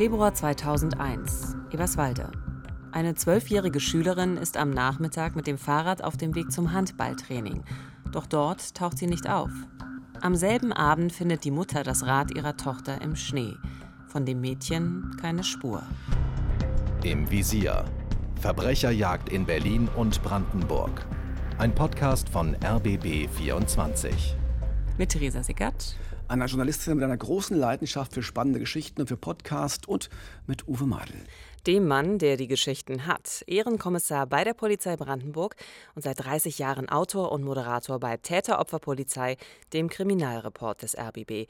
Februar 0.00 0.32
2001, 0.32 1.56
Eberswalde. 1.70 2.32
Eine 2.90 3.16
zwölfjährige 3.16 3.80
Schülerin 3.80 4.38
ist 4.38 4.56
am 4.56 4.70
Nachmittag 4.70 5.36
mit 5.36 5.46
dem 5.46 5.58
Fahrrad 5.58 6.02
auf 6.02 6.16
dem 6.16 6.34
Weg 6.34 6.50
zum 6.50 6.72
Handballtraining. 6.72 7.64
Doch 8.10 8.24
dort 8.24 8.74
taucht 8.74 8.96
sie 8.96 9.06
nicht 9.06 9.28
auf. 9.28 9.50
Am 10.22 10.36
selben 10.36 10.72
Abend 10.72 11.12
findet 11.12 11.44
die 11.44 11.50
Mutter 11.50 11.82
das 11.82 12.06
Rad 12.06 12.34
ihrer 12.34 12.56
Tochter 12.56 13.02
im 13.02 13.14
Schnee. 13.14 13.52
Von 14.06 14.24
dem 14.24 14.40
Mädchen 14.40 15.18
keine 15.20 15.44
Spur. 15.44 15.82
Im 17.04 17.30
Visier. 17.30 17.84
Verbrecherjagd 18.40 19.28
in 19.28 19.44
Berlin 19.44 19.86
und 19.96 20.22
Brandenburg. 20.22 21.04
Ein 21.58 21.74
Podcast 21.74 22.30
von 22.30 22.56
RBB 22.64 23.28
24. 23.28 24.34
Mit 24.96 25.10
Theresa 25.10 25.42
Sickert. 25.42 25.94
Einer 26.30 26.46
Journalistin 26.46 26.94
mit 26.94 27.02
einer 27.02 27.16
großen 27.16 27.56
Leidenschaft 27.56 28.14
für 28.14 28.22
spannende 28.22 28.60
Geschichten 28.60 29.00
und 29.00 29.08
für 29.08 29.16
Podcast 29.16 29.88
und 29.88 30.10
mit 30.46 30.68
Uwe 30.68 30.86
Madel 30.86 31.16
dem 31.66 31.86
Mann, 31.86 32.18
der 32.18 32.36
die 32.36 32.46
Geschichten 32.46 33.06
hat. 33.06 33.44
Ehrenkommissar 33.46 34.26
bei 34.26 34.44
der 34.44 34.54
Polizei 34.54 34.96
Brandenburg 34.96 35.56
und 35.94 36.02
seit 36.02 36.24
30 36.24 36.58
Jahren 36.58 36.88
Autor 36.88 37.32
und 37.32 37.44
Moderator 37.44 38.00
bei 38.00 38.16
Täteropferpolizei, 38.16 39.36
dem 39.72 39.88
Kriminalreport 39.88 40.82
des 40.82 40.96
RBB. 40.96 41.48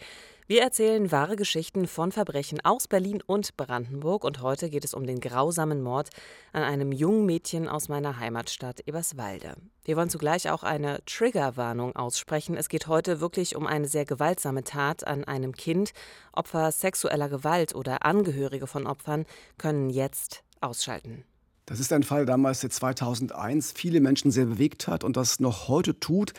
Wir 0.50 0.62
erzählen 0.62 1.12
wahre 1.12 1.36
Geschichten 1.36 1.86
von 1.86 2.10
Verbrechen 2.10 2.58
aus 2.64 2.88
Berlin 2.88 3.22
und 3.24 3.56
Brandenburg 3.56 4.24
und 4.24 4.42
heute 4.42 4.68
geht 4.68 4.84
es 4.84 4.94
um 4.94 5.06
den 5.06 5.20
grausamen 5.20 5.80
Mord 5.80 6.10
an 6.52 6.64
einem 6.64 6.90
jungen 6.90 7.24
Mädchen 7.24 7.68
aus 7.68 7.88
meiner 7.88 8.18
Heimatstadt 8.18 8.80
Eberswalde. 8.84 9.54
Wir 9.84 9.96
wollen 9.96 10.10
zugleich 10.10 10.50
auch 10.50 10.64
eine 10.64 11.04
Triggerwarnung 11.06 11.94
aussprechen. 11.94 12.56
Es 12.56 12.68
geht 12.68 12.88
heute 12.88 13.20
wirklich 13.20 13.54
um 13.54 13.64
eine 13.64 13.86
sehr 13.86 14.04
gewaltsame 14.04 14.64
Tat 14.64 15.06
an 15.06 15.22
einem 15.22 15.54
Kind. 15.54 15.92
Opfer 16.32 16.72
sexueller 16.72 17.28
Gewalt 17.28 17.76
oder 17.76 18.04
Angehörige 18.04 18.66
von 18.66 18.88
Opfern 18.88 19.26
können 19.56 19.88
jetzt 19.88 20.42
ausschalten. 20.60 21.22
Das 21.70 21.78
ist 21.78 21.92
ein 21.92 22.02
Fall 22.02 22.26
damals, 22.26 22.62
der 22.62 22.70
2001 22.70 23.70
viele 23.70 24.00
Menschen 24.00 24.32
sehr 24.32 24.46
bewegt 24.46 24.88
hat 24.88 25.04
und 25.04 25.16
das 25.16 25.38
noch 25.38 25.68
heute 25.68 26.00
tut. 26.00 26.32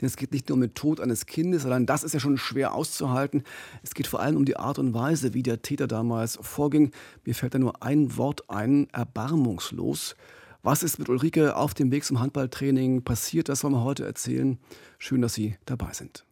Denn 0.00 0.06
es 0.06 0.14
geht 0.14 0.30
nicht 0.30 0.48
nur 0.48 0.54
um 0.54 0.60
den 0.60 0.74
Tod 0.74 1.00
eines 1.00 1.26
Kindes, 1.26 1.62
sondern 1.62 1.86
das 1.86 2.04
ist 2.04 2.12
ja 2.14 2.20
schon 2.20 2.38
schwer 2.38 2.72
auszuhalten. 2.72 3.42
Es 3.82 3.94
geht 3.94 4.06
vor 4.06 4.20
allem 4.20 4.36
um 4.36 4.44
die 4.44 4.56
Art 4.56 4.78
und 4.78 4.94
Weise, 4.94 5.34
wie 5.34 5.42
der 5.42 5.60
Täter 5.60 5.88
damals 5.88 6.38
vorging. 6.40 6.92
Mir 7.24 7.34
fällt 7.34 7.54
da 7.54 7.58
nur 7.58 7.82
ein 7.82 8.16
Wort 8.16 8.48
ein, 8.48 8.88
erbarmungslos. 8.92 10.14
Was 10.62 10.84
ist 10.84 11.00
mit 11.00 11.08
Ulrike 11.08 11.56
auf 11.56 11.74
dem 11.74 11.90
Weg 11.90 12.04
zum 12.04 12.20
Handballtraining 12.20 13.02
passiert, 13.02 13.48
das 13.48 13.64
wollen 13.64 13.74
wir 13.74 13.82
heute 13.82 14.04
erzählen. 14.04 14.56
Schön, 14.98 15.20
dass 15.20 15.34
Sie 15.34 15.56
dabei 15.64 15.94
sind. 15.94 16.25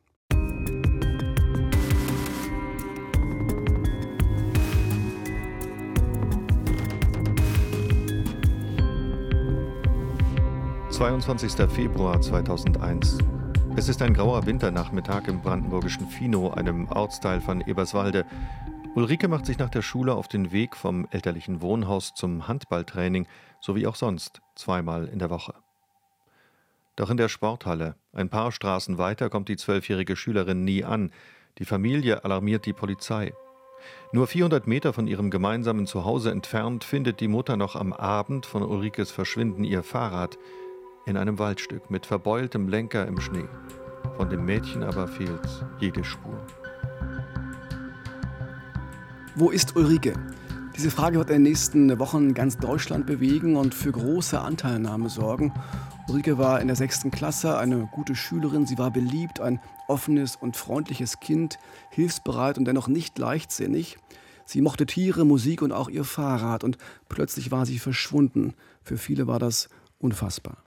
»22. 10.94 11.68
Februar 11.70 12.20
2001. 12.20 13.18
Es 13.74 13.88
ist 13.88 14.00
ein 14.00 14.14
grauer 14.14 14.46
Winternachmittag 14.46 15.26
im 15.26 15.42
brandenburgischen 15.42 16.06
Fino, 16.06 16.52
einem 16.52 16.86
Ortsteil 16.86 17.40
von 17.40 17.62
Eberswalde. 17.62 18.24
Ulrike 18.94 19.26
macht 19.26 19.44
sich 19.44 19.58
nach 19.58 19.70
der 19.70 19.82
Schule 19.82 20.14
auf 20.14 20.28
den 20.28 20.52
Weg 20.52 20.76
vom 20.76 21.08
elterlichen 21.10 21.62
Wohnhaus 21.62 22.14
zum 22.14 22.46
Handballtraining, 22.46 23.26
so 23.60 23.74
wie 23.74 23.88
auch 23.88 23.96
sonst, 23.96 24.40
zweimal 24.54 25.06
in 25.06 25.18
der 25.18 25.30
Woche. 25.30 25.54
Doch 26.94 27.10
in 27.10 27.16
der 27.16 27.28
Sporthalle, 27.28 27.96
ein 28.12 28.28
paar 28.28 28.52
Straßen 28.52 28.96
weiter, 28.96 29.30
kommt 29.30 29.48
die 29.48 29.56
zwölfjährige 29.56 30.14
Schülerin 30.14 30.62
nie 30.62 30.84
an. 30.84 31.10
Die 31.58 31.64
Familie 31.64 32.24
alarmiert 32.24 32.66
die 32.66 32.72
Polizei. 32.72 33.32
Nur 34.12 34.28
400 34.28 34.68
Meter 34.68 34.92
von 34.92 35.08
ihrem 35.08 35.32
gemeinsamen 35.32 35.88
Zuhause 35.88 36.30
entfernt 36.30 36.84
findet 36.84 37.18
die 37.18 37.26
Mutter 37.26 37.56
noch 37.56 37.74
am 37.74 37.92
Abend 37.92 38.46
von 38.46 38.62
Ulrikes 38.62 39.10
Verschwinden 39.10 39.64
ihr 39.64 39.82
Fahrrad 39.82 40.38
in 41.06 41.16
einem 41.16 41.38
Waldstück 41.38 41.90
mit 41.90 42.06
verbeultem 42.06 42.68
Lenker 42.68 43.06
im 43.06 43.20
Schnee. 43.20 43.48
Von 44.16 44.30
dem 44.30 44.44
Mädchen 44.44 44.82
aber 44.82 45.08
fehlt 45.08 45.66
jede 45.80 46.04
Spur. 46.04 46.46
Wo 49.36 49.50
ist 49.50 49.76
Ulrike? 49.76 50.14
Diese 50.76 50.90
Frage 50.90 51.18
wird 51.18 51.30
in 51.30 51.36
den 51.36 51.42
nächsten 51.42 51.98
Wochen 51.98 52.34
ganz 52.34 52.58
Deutschland 52.58 53.06
bewegen 53.06 53.56
und 53.56 53.74
für 53.74 53.92
große 53.92 54.40
Anteilnahme 54.40 55.08
sorgen. 55.08 55.52
Ulrike 56.08 56.36
war 56.36 56.60
in 56.60 56.66
der 56.66 56.76
sechsten 56.76 57.10
Klasse 57.10 57.56
eine 57.58 57.88
gute 57.92 58.16
Schülerin. 58.16 58.66
Sie 58.66 58.78
war 58.78 58.90
beliebt, 58.90 59.40
ein 59.40 59.60
offenes 59.88 60.36
und 60.36 60.56
freundliches 60.56 61.20
Kind, 61.20 61.58
hilfsbereit 61.90 62.58
und 62.58 62.64
dennoch 62.64 62.88
nicht 62.88 63.18
leichtsinnig. 63.18 63.98
Sie 64.46 64.60
mochte 64.60 64.84
Tiere, 64.84 65.24
Musik 65.24 65.62
und 65.62 65.72
auch 65.72 65.88
ihr 65.88 66.04
Fahrrad 66.04 66.64
und 66.64 66.76
plötzlich 67.08 67.50
war 67.50 67.66
sie 67.66 67.78
verschwunden. 67.78 68.54
Für 68.82 68.98
viele 68.98 69.26
war 69.26 69.38
das 69.38 69.68
unfassbar. 69.98 70.63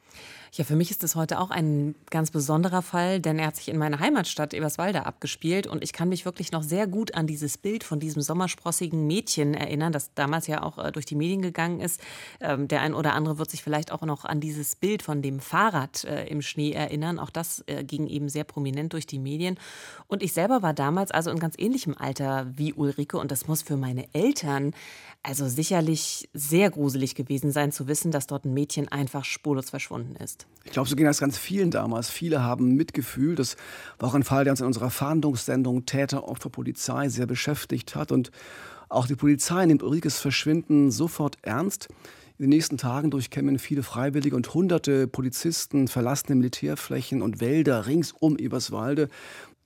Ja, 0.57 0.63
für 0.63 0.75
mich 0.75 0.89
ist 0.89 1.03
das 1.03 1.15
heute 1.15 1.39
auch 1.39 1.51
ein 1.51 1.93
ganz 2.09 2.31
besonderer 2.31 2.81
Fall, 2.81 3.19
denn 3.19 3.37
er 3.37 3.45
hat 3.45 3.57
sich 3.57 3.69
in 3.69 3.77
meiner 3.77 3.99
Heimatstadt 3.99 4.55
Eberswalde 4.55 5.05
abgespielt 5.05 5.67
und 5.67 5.83
ich 5.83 5.93
kann 5.93 6.09
mich 6.09 6.25
wirklich 6.25 6.51
noch 6.51 6.63
sehr 6.63 6.87
gut 6.87 7.13
an 7.13 7.27
dieses 7.27 7.59
Bild 7.59 7.83
von 7.83 7.99
diesem 7.99 8.23
sommersprossigen 8.23 9.05
Mädchen 9.05 9.53
erinnern, 9.53 9.91
das 9.91 10.15
damals 10.15 10.47
ja 10.47 10.63
auch 10.63 10.79
äh, 10.79 10.91
durch 10.91 11.05
die 11.05 11.13
Medien 11.13 11.43
gegangen 11.43 11.79
ist. 11.79 12.01
Ähm, 12.41 12.67
der 12.67 12.81
ein 12.81 12.95
oder 12.95 13.13
andere 13.13 13.37
wird 13.37 13.51
sich 13.51 13.61
vielleicht 13.61 13.91
auch 13.91 14.01
noch 14.01 14.25
an 14.25 14.39
dieses 14.39 14.75
Bild 14.75 15.03
von 15.03 15.21
dem 15.21 15.41
Fahrrad 15.41 16.05
äh, 16.05 16.25
im 16.25 16.41
Schnee 16.41 16.71
erinnern. 16.71 17.19
Auch 17.19 17.29
das 17.29 17.63
äh, 17.67 17.83
ging 17.83 18.07
eben 18.07 18.27
sehr 18.27 18.43
prominent 18.43 18.93
durch 18.93 19.05
die 19.05 19.19
Medien. 19.19 19.59
Und 20.07 20.23
ich 20.23 20.33
selber 20.33 20.63
war 20.63 20.73
damals 20.73 21.11
also 21.11 21.29
in 21.29 21.37
ganz 21.37 21.53
ähnlichem 21.59 21.93
Alter 21.95 22.47
wie 22.55 22.73
Ulrike 22.73 23.19
und 23.19 23.31
das 23.31 23.47
muss 23.47 23.61
für 23.61 23.77
meine 23.77 24.11
Eltern 24.15 24.73
also 25.21 25.47
sicherlich 25.47 26.29
sehr 26.33 26.71
gruselig 26.71 27.13
gewesen 27.13 27.51
sein 27.51 27.71
zu 27.71 27.87
wissen, 27.87 28.11
dass 28.11 28.25
dort 28.25 28.45
ein 28.45 28.55
Mädchen 28.55 28.87
einfach 28.87 29.23
spurlos 29.23 29.69
verschwunden 29.69 30.15
ist. 30.15 30.46
Ich 30.67 30.73
glaube, 30.73 30.89
so 30.89 30.95
ging 30.97 31.05
das 31.05 31.19
ganz 31.19 31.37
vielen 31.37 31.71
damals. 31.71 32.09
Viele 32.09 32.43
haben 32.43 32.75
mitgefühlt. 32.75 33.39
Das 33.39 33.55
war 33.99 34.09
auch 34.09 34.15
ein 34.15 34.23
Fall, 34.23 34.43
der 34.43 34.51
uns 34.51 34.59
in 34.59 34.67
unserer 34.67 34.89
Fahndungssendung 34.89 35.85
Täter, 35.85 36.27
Opfer, 36.27 36.49
Polizei 36.49 37.07
sehr 37.07 37.25
beschäftigt 37.25 37.95
hat. 37.95 38.11
Und 38.11 38.31
auch 38.89 39.07
die 39.07 39.15
Polizei 39.15 39.65
nimmt 39.65 39.81
Ulrikes 39.81 40.19
Verschwinden 40.19 40.91
sofort 40.91 41.37
ernst. 41.41 41.87
In 42.37 42.43
den 42.43 42.49
nächsten 42.49 42.77
Tagen 42.77 43.09
durchkämmen 43.09 43.59
viele 43.59 43.81
Freiwillige 43.81 44.35
und 44.35 44.53
hunderte 44.53 45.07
Polizisten 45.07 45.87
verlassene 45.87 46.35
Militärflächen 46.35 47.21
und 47.21 47.39
Wälder 47.39 47.87
rings 47.87 48.11
um 48.11 48.37
Eberswalde. 48.37 49.07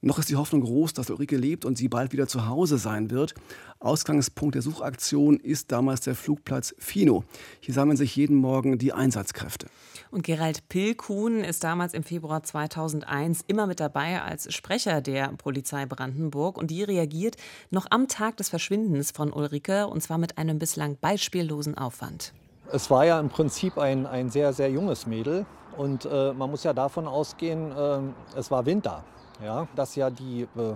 Noch 0.04 0.18
ist 0.18 0.30
die 0.30 0.36
Hoffnung 0.36 0.62
groß, 0.62 0.94
dass 0.94 1.12
Ulrike 1.12 1.38
lebt 1.38 1.64
und 1.64 1.78
sie 1.78 1.88
bald 1.88 2.12
wieder 2.12 2.28
zu 2.28 2.48
Hause 2.48 2.80
sein 2.80 3.12
wird. 3.12 3.36
Ausgangspunkt 3.80 4.56
der 4.56 4.64
Suchaktion 4.64 5.40
ist 5.40 5.72
damals 5.72 6.02
der 6.02 6.16
Flugplatz 6.16 6.74
Fino. 6.80 7.24
Hier 7.60 7.76
sammeln 7.76 7.98
sich 7.98 8.16
jeden 8.16 8.36
Morgen 8.36 8.80
die 8.80 8.94
Einsatzkräfte. 8.94 9.68
Und 10.10 10.24
Gerald 10.24 10.68
Pilkuhn 10.70 11.44
ist 11.44 11.64
damals 11.64 11.94
im 11.94 12.02
Februar 12.02 12.42
2001 12.42 13.44
immer 13.46 13.68
mit 13.68 13.80
dabei 13.80 14.24
als 14.24 14.52
Sprecher 14.52 15.02
der 15.02 15.28
Polizei 15.38 15.86
Brandenburg 15.86 16.58
und 16.58 16.72
die 16.72 16.82
reagiert 16.82 17.36
noch 17.70 17.86
am 17.92 18.08
Tag 18.08 18.38
des 18.38 18.50
Verschwindens 18.50 19.12
von 19.12 19.32
Ulrike 19.32 19.86
und 19.86 20.02
zwar 20.02 20.18
mit 20.18 20.40
einem 20.40 20.58
bislang 20.58 20.98
beispiellosen 21.00 21.78
Aufwand. 21.78 22.34
Es 22.72 22.90
war 22.90 23.06
ja 23.06 23.20
im 23.20 23.30
Prinzip 23.30 23.78
ein, 23.78 24.08
ein 24.08 24.32
sehr, 24.32 24.52
sehr 24.52 24.72
junges 24.72 25.06
Mädel 25.06 25.46
und 25.78 26.06
äh, 26.06 26.34
man 26.34 26.50
muss 26.50 26.64
ja 26.64 26.74
davon 26.74 27.08
ausgehen, 27.08 27.72
äh, 27.72 28.00
es 28.36 28.50
war 28.50 28.66
Winter 28.66 29.04
ja, 29.44 29.68
dass 29.76 29.96
ja 29.96 30.10
die 30.10 30.48
äh, 30.56 30.76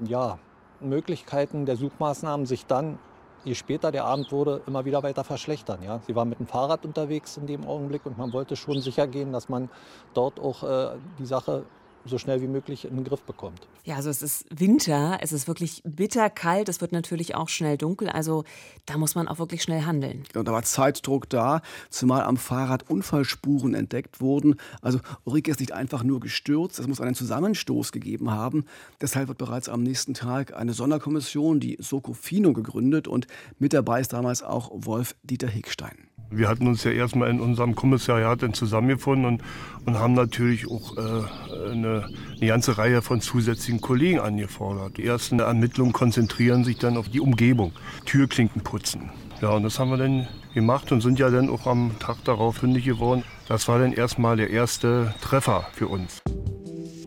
ja, 0.00 0.38
Möglichkeiten 0.80 1.66
der 1.66 1.76
Suchmaßnahmen 1.76 2.46
sich 2.46 2.66
dann, 2.66 2.98
je 3.44 3.54
später 3.54 3.92
der 3.92 4.04
Abend 4.04 4.32
wurde, 4.32 4.62
immer 4.66 4.84
wieder 4.84 5.02
weiter 5.02 5.24
verschlechtern. 5.24 5.82
Ja. 5.82 6.00
Sie 6.06 6.14
war 6.14 6.24
mit 6.24 6.38
dem 6.38 6.46
Fahrrad 6.46 6.84
unterwegs 6.84 7.36
in 7.36 7.46
dem 7.46 7.66
Augenblick 7.66 8.04
und 8.06 8.18
man 8.18 8.32
wollte 8.32 8.56
schon 8.56 8.80
sicher 8.80 9.06
gehen, 9.06 9.32
dass 9.32 9.48
man 9.48 9.68
dort 10.14 10.40
auch 10.40 10.62
äh, 10.62 10.96
die 11.18 11.26
Sache 11.26 11.64
so 12.08 12.18
schnell 12.18 12.42
wie 12.42 12.46
möglich 12.46 12.84
in 12.84 12.96
den 12.96 13.04
Griff 13.04 13.22
bekommt. 13.22 13.66
Ja, 13.84 13.96
also 13.96 14.10
es 14.10 14.22
ist 14.22 14.46
Winter, 14.50 15.18
es 15.22 15.32
ist 15.32 15.48
wirklich 15.48 15.82
bitterkalt, 15.84 16.68
es 16.68 16.80
wird 16.80 16.92
natürlich 16.92 17.34
auch 17.34 17.48
schnell 17.48 17.78
dunkel, 17.78 18.08
also 18.10 18.44
da 18.86 18.98
muss 18.98 19.14
man 19.14 19.28
auch 19.28 19.38
wirklich 19.38 19.62
schnell 19.62 19.82
handeln. 19.82 20.24
Und 20.34 20.48
da 20.48 20.52
war 20.52 20.62
Zeitdruck 20.62 21.28
da, 21.28 21.62
zumal 21.90 22.22
am 22.22 22.36
Fahrrad 22.36 22.90
Unfallspuren 22.90 23.74
entdeckt 23.74 24.20
wurden. 24.20 24.56
Also 24.82 25.00
Ulrike 25.24 25.50
ist 25.50 25.60
nicht 25.60 25.72
einfach 25.72 26.02
nur 26.02 26.20
gestürzt, 26.20 26.78
es 26.78 26.86
muss 26.86 27.00
einen 27.00 27.14
Zusammenstoß 27.14 27.92
gegeben 27.92 28.30
haben. 28.30 28.66
Deshalb 29.00 29.28
wird 29.28 29.38
bereits 29.38 29.68
am 29.68 29.82
nächsten 29.82 30.14
Tag 30.14 30.54
eine 30.54 30.72
Sonderkommission, 30.72 31.60
die 31.60 31.76
Socofino, 31.80 32.52
gegründet 32.52 33.08
und 33.08 33.26
mit 33.58 33.72
dabei 33.72 34.00
ist 34.00 34.12
damals 34.12 34.42
auch 34.42 34.70
Wolf 34.72 35.14
Dieter 35.22 35.48
Hickstein. 35.48 36.08
Wir 36.30 36.48
hatten 36.48 36.66
uns 36.66 36.84
ja 36.84 36.90
erstmal 36.90 37.30
in 37.30 37.40
unserem 37.40 37.74
Kommissariat 37.74 38.42
dann 38.42 38.52
zusammengefunden 38.52 39.24
und, 39.24 39.42
und 39.86 39.98
haben 39.98 40.12
natürlich 40.12 40.70
auch 40.70 40.96
äh, 40.96 41.70
eine, 41.70 41.97
eine 42.04 42.46
ganze 42.46 42.78
Reihe 42.78 43.02
von 43.02 43.20
zusätzlichen 43.20 43.80
Kollegen 43.80 44.20
angefordert. 44.20 44.96
Die 44.96 45.04
ersten 45.04 45.40
Ermittlungen 45.40 45.92
konzentrieren 45.92 46.64
sich 46.64 46.78
dann 46.78 46.96
auf 46.96 47.08
die 47.08 47.20
Umgebung, 47.20 47.72
Türklinken 48.04 48.62
putzen. 48.62 49.10
Ja, 49.40 49.50
und 49.50 49.62
das 49.62 49.78
haben 49.78 49.90
wir 49.90 49.98
dann 49.98 50.26
gemacht 50.54 50.90
und 50.90 51.00
sind 51.00 51.18
ja 51.18 51.30
dann 51.30 51.48
auch 51.48 51.66
am 51.66 51.92
Tag 52.00 52.24
darauf 52.24 52.56
fündig 52.56 52.84
geworden. 52.84 53.22
Das 53.46 53.68
war 53.68 53.78
dann 53.78 53.92
erstmal 53.92 54.36
der 54.36 54.50
erste 54.50 55.14
Treffer 55.20 55.66
für 55.72 55.88
uns. 55.88 56.20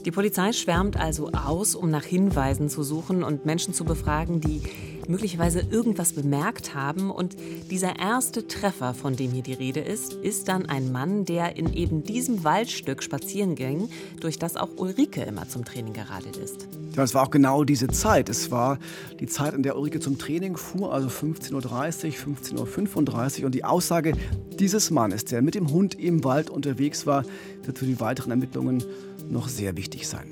Die 0.06 0.12
Polizei 0.12 0.52
schwärmt 0.52 0.98
also 0.98 1.30
aus, 1.32 1.76
um 1.76 1.92
nach 1.92 2.04
Hinweisen 2.04 2.70
zu 2.70 2.82
suchen 2.82 3.24
und 3.24 3.46
Menschen 3.46 3.76
zu 3.76 3.86
befragen, 3.86 4.42
die 4.42 4.62
möglicherweise 5.08 5.60
irgendwas 5.70 6.14
bemerkt 6.14 6.74
haben. 6.74 7.12
Und 7.12 7.36
dieser 7.70 8.00
erste 8.00 8.48
Treffer, 8.48 8.96
von 8.96 9.16
dem 9.16 9.32
hier 9.32 9.44
die 9.44 9.54
Rede 9.54 9.80
ist, 9.80 10.14
ist 10.14 10.48
dann 10.48 10.66
ein 10.66 10.92
Mann, 10.92 11.26
der 11.26 11.56
in 11.56 11.72
eben 11.74 12.04
diesem 12.04 12.44
Waldstück 12.44 13.04
spazieren 13.04 13.54
ging, 13.54 13.90
durch 14.20 14.40
das 14.40 14.56
auch 14.56 14.70
Ulrike 14.78 15.22
immer 15.22 15.48
zum 15.48 15.66
Training 15.66 15.94
geradelt 15.94 16.38
ist. 16.38 16.68
Ja, 16.96 17.04
es 17.04 17.14
war 17.14 17.24
auch 17.24 17.32
genau 17.32 17.64
diese 17.64 17.88
Zeit. 17.88 18.28
Es 18.28 18.50
war 18.50 18.80
die 19.20 19.28
Zeit, 19.28 19.54
in 19.54 19.64
der 19.64 19.78
Ulrike 19.78 20.00
zum 20.00 20.18
Training 20.18 20.58
fuhr, 20.58 20.92
also 20.92 21.10
15.30 21.10 22.26
Uhr, 22.58 22.66
15.35 22.66 23.40
Uhr. 23.40 23.46
Und 23.46 23.56
die 23.56 23.64
Aussage 23.64 24.14
dieses 24.60 24.92
Mannes, 24.92 25.26
der 25.26 25.42
mit 25.42 25.56
dem 25.56 25.72
Hund 25.72 25.98
im 26.00 26.24
Wald 26.24 26.50
unterwegs 26.50 27.06
war, 27.06 27.24
wird 27.64 27.78
für 27.78 27.86
die 27.86 28.00
weiteren 28.00 28.32
Ermittlungen 28.32 28.84
noch 29.32 29.48
sehr 29.48 29.78
wichtig 29.78 30.08
sein. 30.08 30.32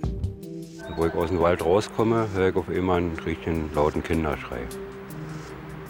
Wo 0.96 1.06
ich 1.06 1.14
aus 1.14 1.30
dem 1.30 1.40
Wald 1.40 1.64
rauskomme, 1.64 2.28
höre 2.34 2.50
ich 2.50 2.56
auf 2.56 2.70
einmal 2.70 2.98
einen 2.98 3.18
richtigen 3.26 3.70
lauten 3.74 4.04
Kinderschrei. 4.04 4.60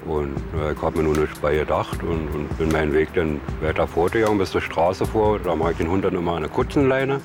Und 0.05 0.35
äh, 0.55 0.73
ich 0.73 0.81
habe 0.81 0.97
mir 0.97 1.03
nur 1.03 1.17
nicht 1.17 1.41
bei 1.41 1.57
gedacht 1.57 2.03
und, 2.03 2.27
und 2.29 2.57
bin 2.57 2.71
meinen 2.71 2.93
Weg 2.93 3.13
dann 3.15 3.41
weiter 3.61 3.87
fortgegangen 3.87 4.37
bis 4.37 4.51
zur 4.51 4.61
Straße 4.61 5.05
vor. 5.05 5.39
Da 5.39 5.55
mache 5.55 5.71
ich 5.71 5.77
den 5.77 5.89
Hund 5.89 6.05
dann 6.05 6.15
immer 6.15 6.39
der 6.39 6.49
Kutzenleine 6.49 7.19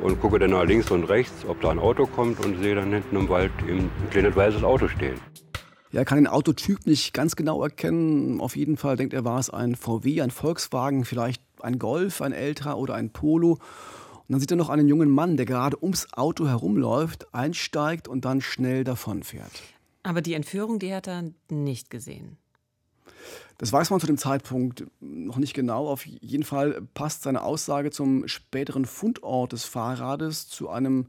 und 0.00 0.20
gucke 0.20 0.38
dann 0.38 0.50
nach 0.50 0.64
links 0.64 0.90
und 0.90 1.04
rechts, 1.04 1.44
ob 1.46 1.60
da 1.60 1.70
ein 1.70 1.78
Auto 1.78 2.06
kommt 2.06 2.44
und 2.44 2.62
sehe 2.62 2.74
dann 2.74 2.92
hinten 2.92 3.16
im 3.16 3.28
Wald 3.28 3.52
ein 3.68 3.90
kleines 4.10 4.34
weißes 4.34 4.62
Auto 4.62 4.88
stehen. 4.88 5.20
Er 5.92 6.06
kann 6.06 6.16
den 6.16 6.26
Autotyp 6.26 6.86
nicht 6.86 7.12
ganz 7.12 7.36
genau 7.36 7.62
erkennen. 7.62 8.40
Auf 8.40 8.56
jeden 8.56 8.78
Fall 8.78 8.96
denkt 8.96 9.12
er, 9.12 9.26
war 9.26 9.38
es 9.38 9.50
ein 9.50 9.76
VW, 9.76 10.22
ein 10.22 10.30
Volkswagen, 10.30 11.04
vielleicht 11.04 11.42
ein 11.60 11.78
Golf, 11.78 12.22
ein 12.22 12.32
älterer 12.32 12.78
oder 12.78 12.94
ein 12.94 13.10
Polo. 13.10 13.58
Und 14.28 14.32
dann 14.32 14.40
sieht 14.40 14.50
er 14.50 14.56
noch 14.56 14.70
einen 14.70 14.88
jungen 14.88 15.10
Mann, 15.10 15.36
der 15.36 15.46
gerade 15.46 15.82
ums 15.82 16.12
Auto 16.12 16.46
herumläuft, 16.46 17.34
einsteigt 17.34 18.08
und 18.08 18.24
dann 18.24 18.40
schnell 18.40 18.84
davonfährt. 18.84 19.52
Aber 20.02 20.20
die 20.22 20.34
Entführung, 20.34 20.78
die 20.78 20.94
hat 20.94 21.06
er 21.06 21.30
nicht 21.48 21.90
gesehen. 21.90 22.38
Das 23.58 23.72
weiß 23.72 23.90
man 23.90 24.00
zu 24.00 24.06
dem 24.06 24.18
Zeitpunkt 24.18 24.86
noch 25.00 25.36
nicht 25.36 25.54
genau. 25.54 25.86
Auf 25.88 26.04
jeden 26.04 26.42
Fall 26.42 26.82
passt 26.94 27.22
seine 27.22 27.42
Aussage 27.42 27.92
zum 27.92 28.26
späteren 28.26 28.86
Fundort 28.86 29.52
des 29.52 29.64
Fahrrades 29.64 30.48
zu 30.48 30.68
einem 30.68 31.06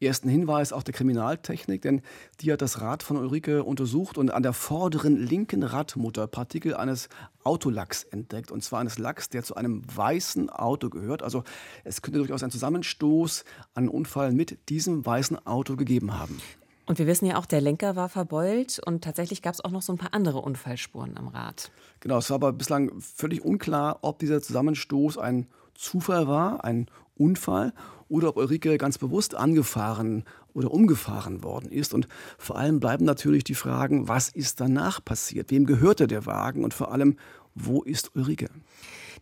ersten 0.00 0.28
Hinweis 0.28 0.72
auch 0.72 0.82
der 0.82 0.94
Kriminaltechnik, 0.94 1.82
denn 1.82 2.02
die 2.40 2.52
hat 2.52 2.62
das 2.62 2.80
Rad 2.80 3.02
von 3.02 3.16
Ulrike 3.16 3.64
untersucht 3.64 4.18
und 4.18 4.30
an 4.30 4.42
der 4.42 4.52
vorderen 4.52 5.16
linken 5.16 5.62
Radmutter 5.62 6.26
Partikel 6.26 6.74
eines 6.74 7.08
Autolacks 7.44 8.04
entdeckt. 8.04 8.50
Und 8.50 8.62
zwar 8.62 8.80
eines 8.80 8.98
Lacks, 8.98 9.28
der 9.28 9.42
zu 9.42 9.54
einem 9.54 9.82
weißen 9.94 10.50
Auto 10.50 10.90
gehört. 10.90 11.22
Also 11.22 11.44
es 11.84 12.02
könnte 12.02 12.18
durchaus 12.18 12.42
einen 12.42 12.52
Zusammenstoß, 12.52 13.44
einen 13.74 13.88
Unfall 13.88 14.32
mit 14.32 14.68
diesem 14.68 15.06
weißen 15.06 15.46
Auto 15.46 15.76
gegeben 15.76 16.18
haben. 16.18 16.40
Und 16.86 17.00
wir 17.00 17.06
wissen 17.08 17.26
ja 17.26 17.36
auch, 17.36 17.46
der 17.46 17.60
Lenker 17.60 17.96
war 17.96 18.08
verbeult 18.08 18.80
und 18.84 19.02
tatsächlich 19.02 19.42
gab 19.42 19.54
es 19.54 19.60
auch 19.60 19.72
noch 19.72 19.82
so 19.82 19.92
ein 19.92 19.98
paar 19.98 20.14
andere 20.14 20.40
Unfallspuren 20.40 21.16
am 21.16 21.26
Rad. 21.26 21.72
Genau, 21.98 22.18
es 22.18 22.30
war 22.30 22.36
aber 22.36 22.52
bislang 22.52 23.00
völlig 23.00 23.44
unklar, 23.44 23.98
ob 24.02 24.20
dieser 24.20 24.40
Zusammenstoß 24.40 25.18
ein 25.18 25.48
Zufall 25.78 26.26
war, 26.26 26.64
ein 26.64 26.86
Unfall 27.16 27.72
oder 28.08 28.28
ob 28.28 28.36
Ulrike 28.36 28.78
ganz 28.78 28.98
bewusst 28.98 29.34
angefahren 29.34 30.24
oder 30.54 30.70
umgefahren 30.70 31.42
worden 31.42 31.70
ist. 31.70 31.92
Und 31.92 32.08
vor 32.38 32.56
allem 32.56 32.80
bleiben 32.80 33.04
natürlich 33.04 33.44
die 33.44 33.54
Fragen, 33.54 34.08
was 34.08 34.28
ist 34.28 34.60
danach 34.60 35.04
passiert? 35.04 35.50
Wem 35.50 35.66
gehörte 35.66 36.06
der 36.06 36.26
Wagen? 36.26 36.64
Und 36.64 36.74
vor 36.74 36.92
allem, 36.92 37.16
wo 37.54 37.82
ist 37.82 38.14
Ulrike? 38.14 38.48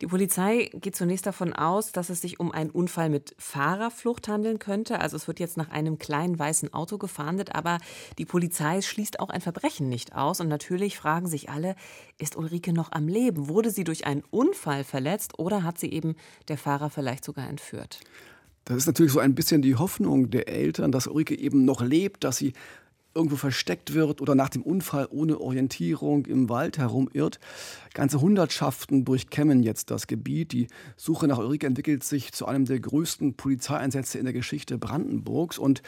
Die 0.01 0.07
Polizei 0.07 0.71
geht 0.75 0.97
zunächst 0.97 1.27
davon 1.27 1.53
aus, 1.53 1.93
dass 1.93 2.11
es 2.11 2.21
sich 2.21 2.41
um 2.41 2.51
einen 2.53 2.71
Unfall 2.71 3.11
mit 3.11 3.35
Fahrerflucht 3.39 4.29
handeln 4.29 4.59
könnte. 4.59 5.01
Also 5.01 5.17
es 5.17 5.29
wird 5.29 5.41
jetzt 5.41 5.57
nach 5.57 5.71
einem 5.71 5.99
kleinen 5.99 6.39
weißen 6.39 6.73
Auto 6.75 6.99
gefahndet, 6.99 7.55
aber 7.55 7.79
die 8.19 8.25
Polizei 8.25 8.81
schließt 8.81 9.21
auch 9.21 9.31
ein 9.31 9.41
Verbrechen 9.41 9.89
nicht 9.89 10.15
aus. 10.15 10.41
Und 10.41 10.49
natürlich 10.49 10.97
fragen 10.97 11.29
sich 11.29 11.49
alle, 11.49 11.77
ist 12.19 12.37
Ulrike 12.37 12.73
noch 12.73 12.93
am 12.93 13.09
Leben? 13.09 13.49
Wurde 13.49 13.71
sie 13.71 13.85
durch 13.85 14.07
einen 14.07 14.25
Unfall 14.31 14.85
verletzt 14.85 15.39
oder 15.39 15.63
hat 15.63 15.79
sie 15.79 15.93
eben 15.93 16.17
der 16.49 16.59
Fahrer 16.59 16.91
vielleicht 16.91 17.25
sogar 17.25 17.49
entführt? 17.49 18.01
Das 18.65 18.79
ist 18.79 18.87
natürlich 18.87 19.13
so 19.13 19.21
ein 19.21 19.35
bisschen 19.35 19.61
die 19.61 19.77
Hoffnung 19.77 20.31
der 20.31 20.49
Eltern, 20.49 20.91
dass 20.91 21.07
Ulrike 21.07 21.39
eben 21.39 21.65
noch 21.65 21.83
lebt, 21.83 22.25
dass 22.25 22.39
sie 22.39 22.55
irgendwo 23.15 23.37
versteckt 23.37 23.95
wird 23.95 24.21
oder 24.21 24.35
nach 24.35 24.49
dem 24.49 24.63
Unfall 24.63 25.09
ohne 25.11 25.41
Orientierung 25.41 26.27
im 26.27 26.49
Wald 26.49 26.79
herumirrt. 26.79 27.39
Ganze 27.93 28.21
Hundertschaften 28.21 29.05
durchkämmen 29.05 29.63
jetzt 29.63 29.91
das 29.91 30.07
Gebiet. 30.07 30.53
Die 30.53 30.67
Suche 30.97 31.29
nach 31.29 31.39
Ulrike 31.39 31.67
entwickelt 31.67 32.05
sich 32.05 32.33
zu 32.33 32.47
einem 32.47 32.65
der 32.65 32.81
größten 32.81 33.35
Polizeieinsätze 33.35 34.19
in 34.19 34.25
der 34.25 34.33
Geschichte 34.33 34.79
Brandenburgs. 34.79 35.59
Und 35.59 35.83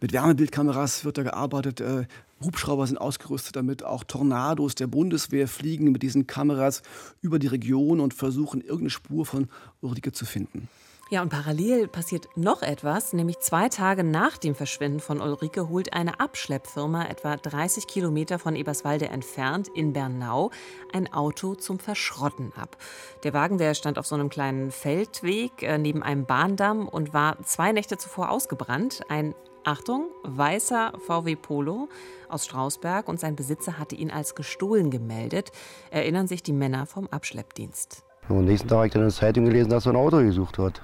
mit 0.00 0.12
Wärmebildkameras 0.12 1.04
wird 1.04 1.18
da 1.18 1.22
gearbeitet. 1.22 1.80
Äh, 1.80 2.06
Hubschrauber 2.42 2.86
sind 2.86 2.98
ausgerüstet 2.98 3.56
damit. 3.56 3.82
Auch 3.82 4.04
Tornados 4.04 4.74
der 4.74 4.86
Bundeswehr 4.86 5.48
fliegen 5.48 5.92
mit 5.92 6.02
diesen 6.02 6.26
Kameras 6.26 6.82
über 7.20 7.38
die 7.38 7.48
Region 7.48 8.00
und 8.00 8.14
versuchen, 8.14 8.60
irgendeine 8.60 8.90
Spur 8.90 9.26
von 9.26 9.48
Ulrike 9.82 10.12
zu 10.12 10.24
finden. 10.24 10.68
Ja, 11.12 11.22
und 11.22 11.28
parallel 11.28 11.88
passiert 11.88 12.28
noch 12.36 12.62
etwas, 12.62 13.12
nämlich 13.12 13.40
zwei 13.40 13.68
Tage 13.68 14.04
nach 14.04 14.38
dem 14.38 14.54
Verschwinden 14.54 15.00
von 15.00 15.20
Ulrike 15.20 15.68
holt 15.68 15.92
eine 15.92 16.20
Abschleppfirma 16.20 17.06
etwa 17.06 17.36
30 17.36 17.88
Kilometer 17.88 18.38
von 18.38 18.54
Eberswalde 18.54 19.08
entfernt 19.08 19.66
in 19.74 19.92
Bernau 19.92 20.52
ein 20.92 21.12
Auto 21.12 21.56
zum 21.56 21.80
Verschrotten 21.80 22.52
ab. 22.54 22.76
Der 23.24 23.34
Wagen, 23.34 23.58
der 23.58 23.74
stand 23.74 23.98
auf 23.98 24.06
so 24.06 24.14
einem 24.14 24.28
kleinen 24.28 24.70
Feldweg 24.70 25.64
äh, 25.64 25.78
neben 25.78 26.04
einem 26.04 26.26
Bahndamm 26.26 26.86
und 26.86 27.12
war 27.12 27.42
zwei 27.42 27.72
Nächte 27.72 27.98
zuvor 27.98 28.30
ausgebrannt. 28.30 29.00
Ein 29.08 29.34
Achtung, 29.64 30.10
weißer 30.22 30.92
VW 31.04 31.34
Polo 31.34 31.88
aus 32.28 32.44
Strausberg 32.44 33.08
und 33.08 33.18
sein 33.18 33.34
Besitzer 33.34 33.80
hatte 33.80 33.96
ihn 33.96 34.12
als 34.12 34.36
gestohlen 34.36 34.92
gemeldet, 34.92 35.50
erinnern 35.90 36.28
sich 36.28 36.44
die 36.44 36.52
Männer 36.52 36.86
vom 36.86 37.08
Abschleppdienst. 37.08 38.04
am 38.28 38.44
nächsten 38.44 38.68
Tag 38.68 38.76
habe 38.76 38.86
ich 38.86 38.92
dann 38.92 39.02
in 39.02 39.08
der 39.08 39.16
Zeitung 39.16 39.44
gelesen, 39.46 39.70
dass 39.70 39.82
so 39.82 39.90
ein 39.90 39.96
Auto 39.96 40.18
gesucht 40.18 40.58
wird. 40.58 40.80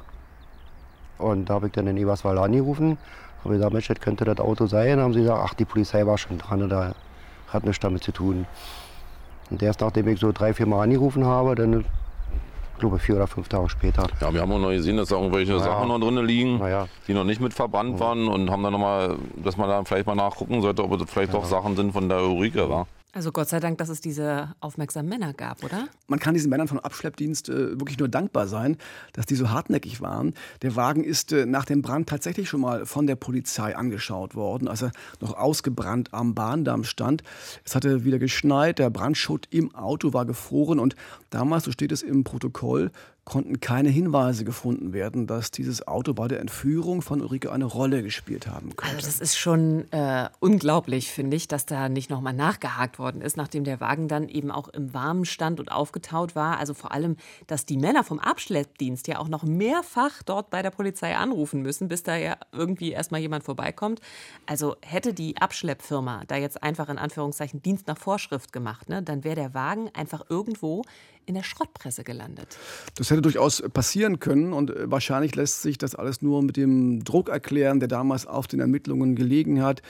Und 1.18 1.46
da 1.48 1.54
habe 1.54 1.66
ich 1.66 1.72
dann 1.72 1.86
in 1.86 1.96
Eberswalde 1.96 2.40
angerufen, 2.42 2.98
habe 3.44 3.54
gesagt, 3.54 3.72
Mensch, 3.72 3.88
das 3.88 4.00
könnte 4.00 4.24
das 4.24 4.38
Auto 4.38 4.66
sein. 4.66 4.88
Dann 4.96 5.00
haben 5.00 5.14
sie 5.14 5.20
gesagt, 5.20 5.40
ach, 5.44 5.54
die 5.54 5.64
Polizei 5.64 6.06
war 6.06 6.18
schon 6.18 6.38
dran, 6.38 6.68
da 6.68 6.94
hat 7.48 7.64
nichts 7.64 7.80
damit 7.80 8.02
zu 8.04 8.12
tun. 8.12 8.46
Und 9.50 9.62
erst 9.62 9.80
nachdem 9.80 10.08
ich 10.08 10.18
so 10.20 10.32
drei, 10.32 10.52
vier 10.52 10.66
Mal 10.66 10.82
angerufen 10.82 11.24
habe, 11.24 11.54
dann 11.54 11.80
ich 11.80 12.80
glaube 12.80 12.98
vier 12.98 13.16
oder 13.16 13.26
fünf 13.26 13.48
Tage 13.48 13.70
später. 13.70 14.06
Ja, 14.20 14.34
wir 14.34 14.42
haben 14.42 14.52
auch 14.52 14.58
noch 14.58 14.68
gesehen, 14.68 14.98
dass 14.98 15.08
da 15.08 15.16
irgendwelche 15.16 15.52
Ja. 15.52 15.58
Sachen 15.60 15.88
noch 15.88 15.98
drin 15.98 16.16
liegen, 16.26 16.58
Naja. 16.58 16.88
die 17.08 17.14
noch 17.14 17.24
nicht 17.24 17.40
mit 17.40 17.54
verbrannt 17.54 17.98
waren 18.00 18.28
und 18.28 18.50
haben 18.50 18.62
dann 18.62 18.72
nochmal, 18.72 19.17
dass 19.36 19.56
man 19.56 19.69
da 19.70 19.82
vielleicht 19.84 20.06
mal 20.06 20.14
nachgucken 20.14 20.60
sollte, 20.60 20.84
ob 20.84 20.93
es 21.00 21.10
vielleicht 21.10 21.32
doch 21.32 21.46
Sachen 21.46 21.74
sind 21.74 21.93
von 21.93 22.06
der 22.10 22.22
Ulrike 22.22 22.69
war. 22.69 22.86
Also 23.17 23.32
Gott 23.32 23.49
sei 23.49 23.61
Dank, 23.61 23.79
dass 23.79 23.89
es 23.89 24.03
diese 24.03 24.55
aufmerksamen 24.61 25.08
Männer 25.08 25.32
gab, 25.32 25.65
oder? 25.65 25.89
Man 26.06 26.19
kann 26.19 26.35
diesen 26.35 26.51
Männern 26.51 26.69
vom 26.69 26.79
Abschleppdienst 26.79 27.49
äh, 27.49 27.81
wirklich 27.81 27.99
nur 27.99 28.08
dankbar 28.08 28.46
sein, 28.46 28.77
dass 29.15 29.25
die 29.25 29.37
so 29.37 29.49
hartnäckig 29.49 30.03
waren. 30.03 30.35
Der 30.61 30.77
Wagen 30.77 31.03
ist 31.03 31.32
äh, 31.32 31.46
nach 31.46 31.65
dem 31.65 31.81
Brand 31.81 32.11
tatsächlich 32.11 32.51
schon 32.51 32.61
mal 32.61 32.85
von 32.85 33.06
der 33.06 33.17
Polizei 33.17 33.75
angeschaut 33.75 34.35
worden, 34.35 34.69
als 34.69 34.82
er 34.82 34.93
noch 35.23 35.32
ausgebrannt 35.32 36.13
am 36.13 36.35
Bahndamm 36.35 36.85
stand. 36.85 37.23
Es 37.65 37.75
hatte 37.75 38.05
wieder 38.05 38.19
geschneit, 38.19 38.79
der 38.79 38.91
Brandschutt 38.91 39.49
im 39.49 39.75
Auto 39.75 40.13
war 40.13 40.27
gefroren 40.27 40.79
und 40.79 40.94
damals, 41.31 41.65
so 41.65 41.73
steht 41.73 41.93
es 41.93 42.03
im 42.03 42.23
Protokoll, 42.23 42.91
konnten 43.26 43.58
keine 43.58 43.88
Hinweise 43.88 44.44
gefunden 44.44 44.92
werden, 44.92 45.26
dass 45.26 45.50
dieses 45.50 45.86
Auto 45.86 46.14
bei 46.14 46.28
der 46.28 46.38
Entführung 46.38 47.02
von 47.02 47.20
Ulrike 47.20 47.50
eine 47.50 47.64
Rolle 47.64 48.04
gespielt 48.04 48.46
haben 48.46 48.76
könnte. 48.76 48.94
Also 48.94 49.06
das 49.08 49.18
ist 49.18 49.36
schon 49.36 49.90
äh, 49.90 50.28
unglaublich, 50.38 51.10
finde 51.10 51.36
ich, 51.36 51.48
dass 51.48 51.66
da 51.66 51.88
nicht 51.88 52.08
nochmal 52.08 52.34
nachgehakt 52.34 53.00
worden 53.00 53.20
ist, 53.20 53.36
nachdem 53.36 53.64
der 53.64 53.80
Wagen 53.80 54.06
dann 54.06 54.28
eben 54.28 54.52
auch 54.52 54.68
im 54.68 54.94
Warmen 54.94 55.24
stand 55.24 55.58
und 55.58 55.72
aufgetaut 55.72 56.36
war. 56.36 56.58
Also 56.58 56.72
vor 56.72 56.92
allem, 56.92 57.16
dass 57.48 57.66
die 57.66 57.76
Männer 57.76 58.04
vom 58.04 58.20
Abschleppdienst 58.20 59.08
ja 59.08 59.18
auch 59.18 59.28
noch 59.28 59.42
mehrfach 59.42 60.22
dort 60.22 60.48
bei 60.50 60.62
der 60.62 60.70
Polizei 60.70 61.16
anrufen 61.16 61.62
müssen, 61.62 61.88
bis 61.88 62.04
da 62.04 62.14
ja 62.14 62.36
irgendwie 62.52 62.92
erstmal 62.92 63.20
jemand 63.20 63.42
vorbeikommt. 63.42 64.00
Also 64.46 64.76
hätte 64.82 65.12
die 65.12 65.36
Abschleppfirma 65.36 66.22
da 66.28 66.36
jetzt 66.36 66.62
einfach 66.62 66.88
in 66.88 66.98
Anführungszeichen 66.98 67.60
Dienst 67.60 67.88
nach 67.88 67.98
Vorschrift 67.98 68.52
gemacht, 68.52 68.88
ne, 68.88 69.02
dann 69.02 69.24
wäre 69.24 69.34
der 69.34 69.52
Wagen 69.52 69.90
einfach 69.94 70.22
irgendwo 70.28 70.84
in 71.26 71.34
der 71.34 71.42
Schrottpresse 71.42 72.04
gelandet. 72.04 72.56
Das 72.94 73.10
hätte 73.10 73.22
durchaus 73.22 73.62
passieren 73.72 74.20
können 74.20 74.52
und 74.52 74.70
äh, 74.70 74.90
wahrscheinlich 74.90 75.34
lässt 75.34 75.62
sich 75.62 75.76
das 75.76 75.94
alles 75.94 76.22
nur 76.22 76.42
mit 76.42 76.56
dem 76.56 77.04
Druck 77.04 77.28
erklären, 77.28 77.80
der 77.80 77.88
damals 77.88 78.26
auf 78.26 78.46
den 78.46 78.60
Ermittlungen 78.60 79.16
gelegen 79.16 79.62
hat. 79.62 79.82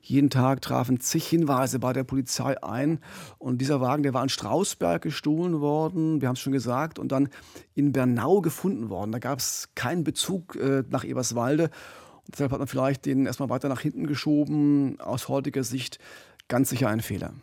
Jeden 0.00 0.30
Tag 0.30 0.62
trafen 0.62 1.00
zig 1.00 1.26
Hinweise 1.26 1.78
bei 1.78 1.92
der 1.92 2.04
Polizei 2.04 2.62
ein 2.62 3.00
und 3.38 3.58
dieser 3.58 3.80
Wagen, 3.80 4.02
der 4.02 4.14
war 4.14 4.22
in 4.22 4.28
Strausberg 4.28 5.02
gestohlen 5.02 5.60
worden, 5.60 6.20
wir 6.20 6.28
haben 6.28 6.34
es 6.34 6.40
schon 6.40 6.52
gesagt, 6.52 6.98
und 6.98 7.12
dann 7.12 7.28
in 7.74 7.92
Bernau 7.92 8.40
gefunden 8.40 8.88
worden. 8.88 9.12
Da 9.12 9.18
gab 9.18 9.40
es 9.40 9.70
keinen 9.74 10.04
Bezug 10.04 10.56
äh, 10.56 10.84
nach 10.88 11.04
Eberswalde 11.04 11.70
und 12.26 12.34
deshalb 12.34 12.52
hat 12.52 12.58
man 12.58 12.68
vielleicht 12.68 13.04
den 13.04 13.26
erstmal 13.26 13.50
weiter 13.50 13.68
nach 13.68 13.80
hinten 13.80 14.06
geschoben. 14.06 14.98
Aus 15.00 15.28
heutiger 15.28 15.64
Sicht 15.64 15.98
ganz 16.48 16.70
sicher 16.70 16.88
ein 16.88 17.00
Fehler. 17.00 17.34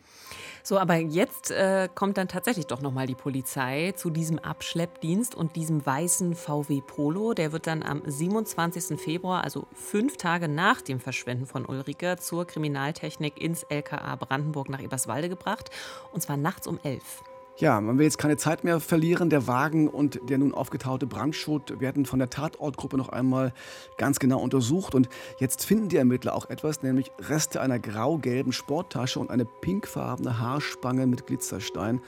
So, 0.63 0.77
aber 0.77 0.96
jetzt 0.96 1.51
äh, 1.51 1.89
kommt 1.94 2.18
dann 2.18 2.27
tatsächlich 2.27 2.68
doch 2.68 2.82
nochmal 2.82 3.08
die 3.08 3.15
Polizei 3.15 3.94
zu 3.96 4.10
diesem 4.10 4.39
Abschleppdienst 4.39 5.36
und 5.36 5.56
diesem 5.56 5.86
weißen 5.86 6.36
VW 6.36 6.82
Polo. 6.86 7.34
Der 7.34 7.51
wird 7.51 7.68
dann 7.68 7.84
am 7.84 8.01
27. 8.06 9.00
Februar, 9.00 9.44
also 9.44 9.68
fünf 9.74 10.18
Tage 10.18 10.48
nach 10.48 10.82
dem 10.82 11.00
Verschwinden 11.00 11.46
von 11.46 11.65
Ulrike, 11.65 12.18
zur 12.20 12.46
Kriminaltechnik 12.46 13.41
ins 13.41 13.63
LKA 13.63 14.15
Brandenburg 14.15 14.70
nach 14.70 14.82
Eberswalde 14.82 15.30
gebracht. 15.30 15.70
Und 16.12 16.22
zwar 16.22 16.38
nachts 16.38 16.68
um 16.68 16.80
elf. 16.84 17.24
Ja, 17.62 17.80
man 17.80 18.00
will 18.00 18.06
jetzt 18.06 18.18
keine 18.18 18.38
Zeit 18.38 18.63
mehr 18.63 18.80
verlieren. 18.80 19.30
Der 19.30 19.46
Wagen 19.46 19.88
und 19.88 20.20
der 20.27 20.39
nun 20.39 20.51
aufgetaute 20.51 21.06
Brandschutt 21.06 21.80
werden 21.80 22.08
von 22.08 22.18
der 22.18 22.32
Tatortgruppe 22.32 22.98
noch 22.98 23.10
einmal 23.10 23.53
ganz 24.00 24.18
genau 24.18 24.39
untersucht. 24.39 24.96
Und 24.96 25.10
jetzt 25.38 25.63
finden 25.63 25.88
die 25.88 25.98
Ermittler 25.98 26.34
auch 26.34 26.50
etwas, 26.50 26.82
nämlich 26.82 27.12
Reste 27.20 27.62
einer 27.62 27.77
grau-gelben 27.77 28.51
Sporttasche 28.51 29.20
und 29.20 29.30
eine 29.30 29.46
pinkfarbene 29.46 30.39
Haarspange 30.39 31.06
mit 31.06 31.27
Glitzerstein. 31.27 32.01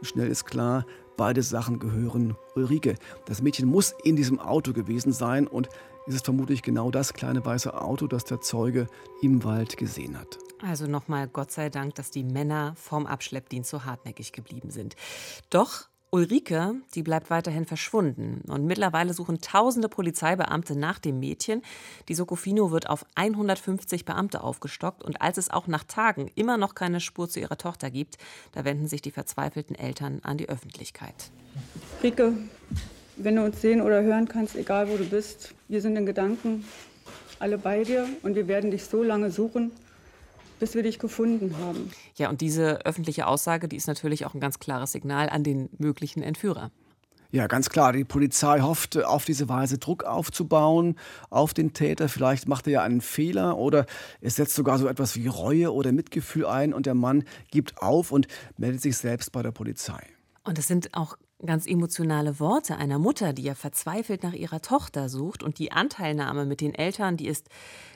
Und 0.00 0.06
schnell 0.06 0.28
ist 0.28 0.44
klar, 0.44 0.84
beide 1.16 1.42
Sachen 1.42 1.78
gehören 1.78 2.36
Ulrike. 2.54 2.96
Das 3.24 3.40
Mädchen 3.40 3.68
muss 3.68 3.94
in 4.04 4.16
diesem 4.16 4.38
Auto 4.38 4.74
gewesen 4.74 5.14
sein 5.14 5.46
und 5.46 5.70
es 6.08 6.14
ist 6.14 6.26
vermutlich 6.26 6.60
genau 6.60 6.90
das 6.90 7.14
kleine 7.14 7.42
weiße 7.42 7.72
Auto, 7.80 8.06
das 8.06 8.24
der 8.24 8.42
Zeuge 8.42 8.86
im 9.22 9.44
Wald 9.44 9.78
gesehen 9.78 10.20
hat. 10.20 10.49
Also 10.62 10.86
nochmal 10.86 11.26
Gott 11.28 11.50
sei 11.52 11.70
Dank, 11.70 11.94
dass 11.94 12.10
die 12.10 12.24
Männer 12.24 12.74
vom 12.76 13.06
Abschleppdienst 13.06 13.70
so 13.70 13.84
hartnäckig 13.84 14.32
geblieben 14.32 14.70
sind. 14.70 14.94
Doch 15.48 15.88
Ulrike, 16.12 16.74
die 16.94 17.04
bleibt 17.04 17.30
weiterhin 17.30 17.64
verschwunden. 17.64 18.42
Und 18.48 18.66
mittlerweile 18.66 19.14
suchen 19.14 19.40
tausende 19.40 19.88
Polizeibeamte 19.88 20.76
nach 20.76 20.98
dem 20.98 21.20
Mädchen. 21.20 21.62
Die 22.08 22.14
Sokofino 22.14 22.72
wird 22.72 22.90
auf 22.90 23.06
150 23.14 24.04
Beamte 24.04 24.42
aufgestockt. 24.42 25.04
Und 25.04 25.22
als 25.22 25.38
es 25.38 25.50
auch 25.50 25.68
nach 25.68 25.84
Tagen 25.84 26.28
immer 26.34 26.56
noch 26.56 26.74
keine 26.74 26.98
Spur 27.00 27.28
zu 27.28 27.38
ihrer 27.38 27.56
Tochter 27.56 27.90
gibt, 27.90 28.18
da 28.52 28.64
wenden 28.64 28.88
sich 28.88 29.02
die 29.02 29.12
verzweifelten 29.12 29.76
Eltern 29.76 30.20
an 30.24 30.36
die 30.36 30.48
Öffentlichkeit. 30.48 31.30
Rike, 32.02 32.32
wenn 33.16 33.36
du 33.36 33.44
uns 33.44 33.60
sehen 33.60 33.80
oder 33.80 34.02
hören 34.02 34.26
kannst, 34.26 34.56
egal 34.56 34.90
wo 34.90 34.96
du 34.96 35.04
bist, 35.04 35.54
wir 35.68 35.80
sind 35.80 35.96
in 35.96 36.06
Gedanken 36.06 36.64
alle 37.38 37.56
bei 37.56 37.84
dir 37.84 38.08
und 38.22 38.34
wir 38.34 38.48
werden 38.48 38.72
dich 38.72 38.84
so 38.84 39.02
lange 39.02 39.30
suchen, 39.30 39.70
bis 40.60 40.74
wir 40.74 40.84
dich 40.84 40.98
gefunden 40.98 41.56
haben. 41.58 41.90
Ja, 42.16 42.28
und 42.28 42.40
diese 42.40 42.86
öffentliche 42.86 43.26
Aussage, 43.26 43.66
die 43.66 43.76
ist 43.76 43.88
natürlich 43.88 44.26
auch 44.26 44.34
ein 44.34 44.40
ganz 44.40 44.60
klares 44.60 44.92
Signal 44.92 45.28
an 45.28 45.42
den 45.42 45.68
möglichen 45.78 46.22
Entführer. 46.22 46.70
Ja, 47.32 47.46
ganz 47.46 47.70
klar. 47.70 47.92
Die 47.92 48.04
Polizei 48.04 48.60
hofft, 48.60 49.02
auf 49.04 49.24
diese 49.24 49.48
Weise 49.48 49.78
Druck 49.78 50.02
aufzubauen 50.04 50.96
auf 51.30 51.54
den 51.54 51.72
Täter. 51.72 52.08
Vielleicht 52.08 52.48
macht 52.48 52.66
er 52.66 52.72
ja 52.72 52.82
einen 52.82 53.00
Fehler 53.00 53.56
oder 53.56 53.86
es 54.20 54.36
setzt 54.36 54.54
sogar 54.54 54.78
so 54.78 54.88
etwas 54.88 55.14
wie 55.14 55.28
Reue 55.28 55.72
oder 55.72 55.92
Mitgefühl 55.92 56.46
ein 56.46 56.74
und 56.74 56.86
der 56.86 56.94
Mann 56.94 57.24
gibt 57.50 57.80
auf 57.80 58.10
und 58.10 58.26
meldet 58.56 58.82
sich 58.82 58.96
selbst 58.96 59.30
bei 59.30 59.42
der 59.42 59.52
Polizei. 59.52 60.00
Und 60.42 60.58
es 60.58 60.66
sind 60.66 60.94
auch 60.94 61.16
ganz 61.46 61.66
emotionale 61.66 62.40
Worte 62.40 62.76
einer 62.76 62.98
Mutter, 62.98 63.32
die 63.32 63.42
ja 63.42 63.54
verzweifelt 63.54 64.22
nach 64.22 64.34
ihrer 64.34 64.60
Tochter 64.60 65.08
sucht 65.08 65.42
und 65.42 65.58
die 65.58 65.72
Anteilnahme 65.72 66.44
mit 66.44 66.60
den 66.60 66.74
Eltern, 66.74 67.16
die 67.16 67.28
ist 67.28 67.48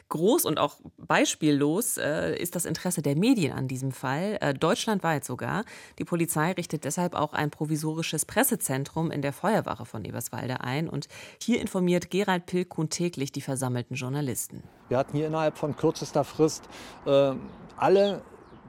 groß 0.09 0.45
und 0.45 0.59
auch 0.59 0.77
beispiellos 0.99 1.97
äh, 1.97 2.37
ist 2.37 2.55
das 2.55 2.65
Interesse 2.65 3.03
der 3.03 3.17
Medien 3.17 3.53
an 3.53 3.69
diesem 3.69 3.93
Fall, 3.93 4.39
äh, 4.41 4.55
deutschlandweit 4.55 5.25
sogar. 5.25 5.65
Die 5.99 6.05
Polizei 6.05 6.53
richtet 6.53 6.85
deshalb 6.85 7.15
auch 7.15 7.33
ein 7.33 7.51
provisorisches 7.51 8.25
Pressezentrum 8.25 9.11
in 9.11 9.23
der 9.23 9.33
Feuerwache 9.33 9.85
von 9.85 10.05
Eberswalde 10.05 10.61
ein 10.61 10.89
und 10.89 11.09
hier 11.41 11.61
informiert 11.61 12.11
Gerald 12.11 12.47
Pilkun 12.47 12.91
täglich 12.91 13.33
die 13.33 13.41
versammelten 13.41 13.97
Journalisten. 13.97 14.63
Wir 14.89 14.99
hatten 14.99 15.17
hier 15.17 15.27
innerhalb 15.27 15.59
von 15.59 15.77
kürzester 15.77 16.25
Frist 16.25 16.69
äh, 17.07 17.33
alle 17.77 18.23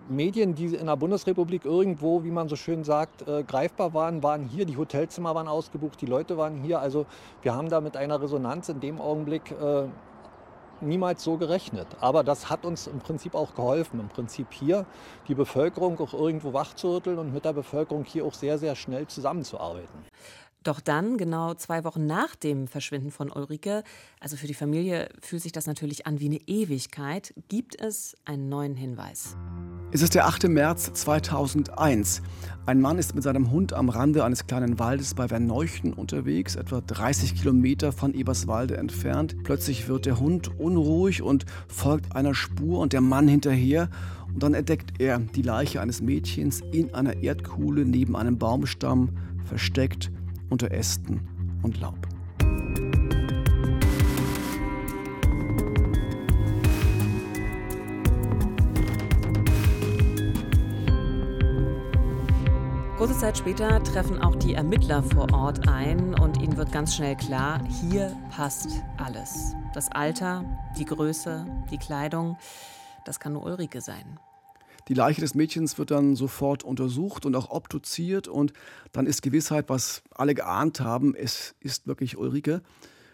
Medien, 0.07 0.53
die 0.53 0.75
in 0.75 0.85
der 0.85 0.95
Bundesrepublik 0.95 1.65
irgendwo, 1.65 2.23
wie 2.23 2.31
man 2.31 2.47
so 2.47 2.55
schön 2.55 2.83
sagt, 2.83 3.27
äh, 3.27 3.43
greifbar 3.43 3.93
waren, 3.93 4.21
waren 4.23 4.43
hier. 4.43 4.65
Die 4.65 4.77
Hotelzimmer 4.77 5.33
waren 5.33 5.47
ausgebucht, 5.47 5.99
die 6.01 6.05
Leute 6.05 6.37
waren 6.37 6.57
hier. 6.57 6.79
Also 6.79 7.05
wir 7.41 7.55
haben 7.55 7.69
da 7.69 7.81
mit 7.81 7.97
einer 7.97 8.21
Resonanz 8.21 8.69
in 8.69 8.79
dem 8.79 9.01
Augenblick 9.01 9.51
äh, 9.51 9.85
niemals 10.81 11.23
so 11.23 11.37
gerechnet. 11.37 11.87
Aber 11.99 12.23
das 12.23 12.49
hat 12.49 12.65
uns 12.65 12.87
im 12.87 12.99
Prinzip 12.99 13.35
auch 13.35 13.55
geholfen, 13.55 13.99
im 13.99 14.09
Prinzip 14.09 14.53
hier 14.53 14.85
die 15.27 15.35
Bevölkerung 15.35 15.99
auch 15.99 16.13
irgendwo 16.13 16.53
wachzurütteln 16.53 17.17
und 17.17 17.33
mit 17.33 17.45
der 17.45 17.53
Bevölkerung 17.53 18.03
hier 18.03 18.25
auch 18.25 18.33
sehr, 18.33 18.57
sehr 18.57 18.75
schnell 18.75 19.07
zusammenzuarbeiten. 19.07 20.05
Doch 20.65 20.79
dann, 20.79 21.17
genau 21.17 21.53
zwei 21.53 21.83
Wochen 21.83 22.07
nach 22.07 22.35
dem 22.35 22.67
Verschwinden 22.67 23.11
von 23.11 23.31
Ulrike, 23.31 23.83
also 24.19 24.35
für 24.35 24.47
die 24.47 24.55
Familie 24.55 25.09
fühlt 25.21 25.43
sich 25.43 25.51
das 25.51 25.67
natürlich 25.67 26.07
an 26.07 26.19
wie 26.19 26.25
eine 26.25 26.39
Ewigkeit, 26.47 27.35
gibt 27.49 27.79
es 27.79 28.17
einen 28.25 28.49
neuen 28.49 28.75
Hinweis. 28.75 29.37
Es 29.91 30.01
ist 30.01 30.15
der 30.15 30.25
8. 30.25 30.47
März 30.47 30.91
2001. 30.91 32.23
Ein 32.65 32.81
Mann 32.81 32.97
ist 32.97 33.13
mit 33.13 33.23
seinem 33.23 33.51
Hund 33.51 33.73
am 33.73 33.89
Rande 33.89 34.23
eines 34.23 34.47
kleinen 34.47 34.79
Waldes 34.79 35.13
bei 35.13 35.27
Verneuchen 35.27 35.93
unterwegs, 35.93 36.55
etwa 36.55 36.81
30 36.81 37.35
Kilometer 37.35 37.91
von 37.91 38.15
Eberswalde 38.15 38.77
entfernt. 38.77 39.35
Plötzlich 39.43 39.87
wird 39.87 40.07
der 40.07 40.19
Hund 40.19 40.59
unruhig 40.59 41.21
und 41.21 41.45
folgt 41.67 42.15
einer 42.15 42.33
Spur 42.33 42.79
und 42.79 42.91
der 42.91 43.01
Mann 43.01 43.27
hinterher. 43.27 43.87
Und 44.33 44.41
dann 44.41 44.55
entdeckt 44.55 44.99
er 44.99 45.19
die 45.19 45.43
Leiche 45.43 45.79
eines 45.79 46.01
Mädchens 46.01 46.61
in 46.71 46.91
einer 46.95 47.21
Erdkuhle 47.21 47.85
neben 47.85 48.15
einem 48.15 48.39
Baumstamm, 48.39 49.09
versteckt 49.45 50.09
unter 50.55 50.71
Ästen 50.71 51.19
und 51.63 51.81
Laub. 51.81 51.97
Kurze 62.97 63.17
Zeit 63.17 63.37
später 63.37 63.83
treffen 63.83 64.21
auch 64.21 64.37
die 64.37 64.53
Ermittler 64.53 65.03
vor 65.03 65.33
Ort 65.33 65.67
ein 65.67 66.17
und 66.17 66.41
ihnen 66.41 66.55
wird 66.55 66.71
ganz 66.71 66.95
schnell 66.95 67.17
klar, 67.17 67.59
hier 67.81 68.15
passt 68.33 68.69
alles. 68.95 69.53
Das 69.73 69.91
Alter, 69.91 70.45
die 70.77 70.85
Größe, 70.85 71.45
die 71.69 71.77
Kleidung, 71.77 72.37
das 73.03 73.19
kann 73.19 73.33
nur 73.33 73.43
Ulrike 73.43 73.81
sein. 73.81 74.17
Die 74.87 74.93
Leiche 74.93 75.21
des 75.21 75.33
Mädchens 75.33 75.79
wird 75.79 75.89
dann 75.89 76.15
sofort 76.15 76.63
untersucht 76.63 77.25
und 77.25 77.35
auch 77.35 77.49
obduziert 77.49 78.27
und 78.27 78.53
dann 78.91 79.07
ist 79.07 79.23
Gewissheit, 79.23 79.65
was 79.67 80.03
alle 80.11 80.35
geahnt 80.35 80.79
haben, 80.79 81.15
es 81.15 81.55
ist 81.59 81.87
wirklich 81.87 82.17
Ulrike. 82.17 82.61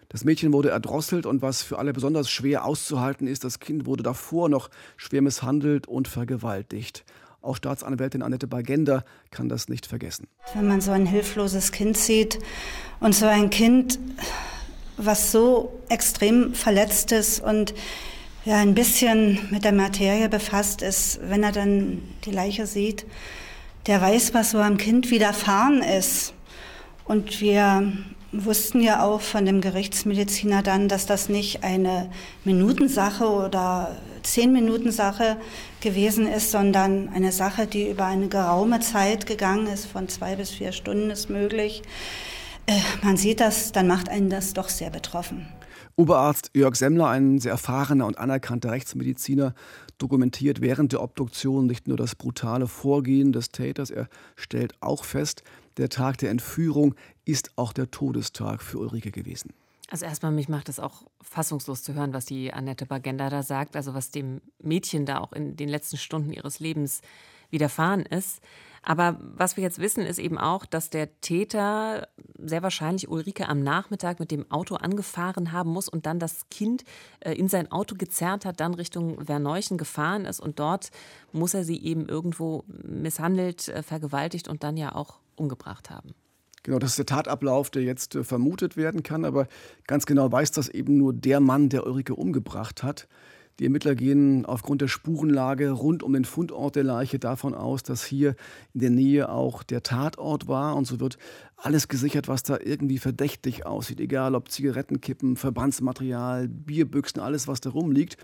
Das 0.10 0.26
Mädchen 0.26 0.52
wurde 0.52 0.70
erdrosselt 0.70 1.26
und 1.26 1.42
was 1.42 1.62
für 1.62 1.80
alle 1.80 1.94
besonders 1.94 2.30
schwer 2.30 2.66
auszuhalten 2.66 3.26
ist, 3.28 3.46
das 3.46 3.62
Kind 3.62 3.86
wurde 3.86 4.04
davor 4.04 4.50
noch 4.50 4.70
schwer 4.98 5.22
misshandelt 5.22 5.88
und 5.88 6.10
vergewaltigt. 6.10 7.06
Auch 7.42 7.56
Staatsanwältin 7.56 8.22
Annette 8.22 8.48
Bagenda 8.48 9.06
kann 9.32 9.48
das 9.48 9.70
nicht 9.70 9.86
vergessen. 9.86 10.28
Wenn 10.54 10.68
man 10.68 10.82
so 10.82 10.92
ein 10.92 11.06
hilfloses 11.06 11.72
Kind 11.72 11.96
sieht 11.96 12.40
und 13.00 13.16
so 13.16 13.26
ein 13.26 13.50
Kind, 13.50 13.98
was 14.98 15.32
so 15.32 15.80
extrem 15.88 16.54
verletzt 16.54 17.14
ist 17.14 17.40
und 17.40 17.74
ja, 18.44 18.58
ein 18.58 18.74
bisschen 18.74 19.40
mit 19.52 19.64
der 19.64 19.72
Materie 19.72 20.28
befasst 20.28 20.82
ist, 20.82 21.20
wenn 21.24 21.44
er 21.44 21.52
dann 21.52 22.02
die 22.26 22.32
Leiche 22.32 22.66
sieht, 22.66 23.06
der 23.88 24.02
weiß, 24.02 24.34
was 24.34 24.52
so 24.52 24.60
am 24.60 24.78
Kind 24.78 25.12
widerfahren 25.12 25.82
ist. 25.82 26.34
Und 27.06 27.42
wir 27.42 27.92
wussten 28.32 28.82
ja 28.82 29.04
auch 29.04 29.22
von 29.22 29.46
dem 29.46 29.62
Gerichtsmediziner 29.62 30.64
dann, 30.64 30.88
dass 30.88 31.06
das 31.06 31.30
nicht 31.30 31.64
eine 31.64 32.10
Minutensache 32.46 33.28
oder 33.28 33.96
zehn 34.24 34.54
Minuten 34.54 34.92
Sache 34.92 35.38
gewesen 35.82 36.28
ist, 36.28 36.52
sondern 36.52 37.10
eine 37.10 37.32
Sache, 37.32 37.68
die 37.68 37.90
über 37.90 38.06
eine 38.06 38.28
geraume 38.28 38.80
Zeit 38.80 39.26
gegangen 39.26 39.68
ist, 39.68 39.86
von 39.86 40.08
zwei 40.08 40.36
bis 40.36 40.52
vier 40.52 40.72
Stunden 40.72 41.10
ist 41.10 41.30
möglich. 41.30 41.82
Äh, 42.68 42.80
man 43.04 43.18
sieht 43.18 43.40
das, 43.40 43.72
dann 43.72 43.88
macht 43.88 44.10
einen 44.10 44.30
das 44.30 44.54
doch 44.54 44.70
sehr 44.70 44.90
betroffen. 44.90 45.48
Oberarzt 45.96 46.52
Jörg 46.54 46.76
Semmler, 46.76 47.08
ein 47.10 47.40
sehr 47.40 47.52
erfahrener 47.52 48.06
und 48.06 48.18
anerkannter 48.18 48.72
Rechtsmediziner, 48.72 49.54
dokumentiert 49.98 50.62
während 50.62 50.94
der 50.94 51.02
Obduktion 51.02 51.68
nicht 51.68 51.88
nur 51.88 51.98
das 51.98 52.16
brutale 52.16 52.68
Vorgehen 52.68 53.32
des 53.32 53.50
Täters, 53.50 53.92
er 53.92 54.08
stellt 54.36 54.74
auch 54.82 55.04
fest, 55.04 55.44
der 55.78 55.90
Tag 55.90 56.18
der 56.18 56.32
Entführung 56.32 56.96
ist 57.26 57.52
auch 57.58 57.74
der 57.74 57.92
Todestag 57.92 58.62
für 58.62 58.80
Ulrike 58.80 59.12
gewesen. 59.12 59.54
Also 59.90 60.06
erstmal, 60.06 60.32
mich 60.32 60.48
macht 60.48 60.70
es 60.70 60.80
auch 60.80 61.04
fassungslos 61.22 61.84
zu 61.84 61.94
hören, 61.94 62.14
was 62.14 62.26
die 62.26 62.54
Annette 62.54 62.86
Bagenda 62.86 63.30
da 63.30 63.44
sagt, 63.44 63.76
also 63.76 63.94
was 63.94 64.10
dem 64.10 64.42
Mädchen 64.60 65.06
da 65.06 65.20
auch 65.20 65.34
in 65.34 65.58
den 65.58 65.68
letzten 65.68 65.98
Stunden 65.98 66.32
ihres 66.32 66.60
Lebens 66.60 67.02
widerfahren 67.50 68.06
ist. 68.06 68.40
Aber 68.84 69.20
was 69.20 69.58
wir 69.58 69.64
jetzt 69.64 69.80
wissen, 69.80 70.04
ist 70.04 70.18
eben 70.18 70.38
auch, 70.38 70.66
dass 70.66 70.90
der 70.90 71.22
Täter 71.22 72.08
sehr 72.38 72.64
wahrscheinlich 72.64 73.10
Ulrike 73.10 73.48
am 73.48 73.62
Nachmittag 73.62 74.20
mit 74.20 74.32
dem 74.32 74.50
Auto 74.52 74.76
angefahren 74.76 75.52
haben 75.52 75.72
muss 75.72 75.88
und 75.88 76.06
dann 76.08 76.18
das 76.18 76.50
Kind 76.50 76.84
äh, 77.20 77.34
in 77.34 77.48
sein 77.48 77.72
Auto 77.72 77.96
gezerrt 77.96 78.46
hat, 78.46 78.60
dann 78.60 78.74
Richtung 78.74 79.24
Verneuchen 79.24 79.78
gefahren 79.78 80.26
ist 80.26 80.40
und 80.40 80.60
dort 80.60 80.90
muss 81.32 81.54
er 81.54 81.64
sie 81.64 81.80
eben 81.84 82.08
irgendwo 82.08 82.64
misshandelt, 82.68 83.68
äh, 83.68 83.84
vergewaltigt 83.84 84.48
und 84.48 84.64
dann 84.64 84.78
ja 84.78 84.96
auch 84.96 85.20
umgebracht 85.36 85.92
haben. 85.92 86.16
Genau, 86.64 86.78
das 86.78 86.92
ist 86.92 87.00
der 87.00 87.06
Tatablauf, 87.08 87.70
der 87.70 87.84
jetzt 87.84 88.16
äh, 88.16 88.24
vermutet 88.24 88.78
werden 88.78 89.04
kann, 89.04 89.26
aber 89.26 89.48
ganz 89.86 90.06
genau 90.06 90.32
weiß 90.32 90.52
das 90.52 90.70
eben 90.70 90.98
nur 90.98 91.14
der 91.14 91.40
Mann, 91.40 91.70
der 91.70 91.86
Ulrike 91.86 92.16
umgebracht 92.16 92.82
hat. 92.82 93.08
Die 93.62 93.66
Ermittler 93.66 93.94
gehen 93.94 94.44
aufgrund 94.48 94.82
der 94.82 94.88
Spurenlage 94.88 95.70
rund 95.70 96.02
um 96.02 96.14
den 96.14 96.26
Fundort 96.26 96.76
der 96.76 96.84
Leiche 96.84 97.20
davon 97.20 97.54
aus, 97.54 97.84
dass 97.84 98.04
hier 98.04 98.36
in 98.74 98.80
der 98.80 98.90
Nähe 98.90 99.30
auch 99.30 99.62
der 99.62 99.84
Tatort 99.84 100.48
war. 100.48 100.76
Und 100.76 100.86
so 100.86 101.00
wird 101.00 101.20
alles 101.58 101.88
gesichert, 101.88 102.28
was 102.28 102.42
da 102.42 102.58
irgendwie 102.60 102.98
verdächtig 102.98 103.68
aussieht. 103.68 104.00
Egal 104.00 104.34
ob 104.34 104.50
Zigarettenkippen, 104.50 105.36
Verbandsmaterial, 105.36 106.48
Bierbüchsen, 106.48 107.22
alles, 107.22 107.48
was 107.48 107.62
da 107.62 107.70
rumliegt. 107.70 108.18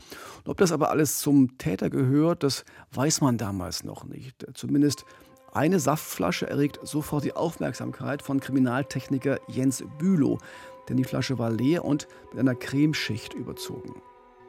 Und 0.44 0.50
ob 0.50 0.58
das 0.58 0.72
aber 0.72 0.90
alles 0.90 1.20
zum 1.20 1.56
Täter 1.60 1.92
gehört, 1.92 2.42
das 2.42 2.66
weiß 2.94 3.22
man 3.22 3.38
damals 3.38 3.84
noch 3.84 4.06
nicht. 4.06 4.44
Zumindest 4.56 5.06
eine 5.54 5.80
Saftflasche 5.80 6.50
erregt 6.50 6.80
sofort 6.82 7.24
die 7.24 7.36
Aufmerksamkeit 7.36 8.24
von 8.24 8.40
Kriminaltechniker 8.40 9.38
Jens 9.48 9.84
Bülow, 10.00 10.40
denn 10.90 10.98
die 10.98 11.04
Flasche 11.04 11.38
war 11.38 11.52
leer 11.52 11.86
und 11.86 12.08
mit 12.32 12.40
einer 12.40 12.56
Cremeschicht 12.56 13.36
überzogen. 13.36 14.02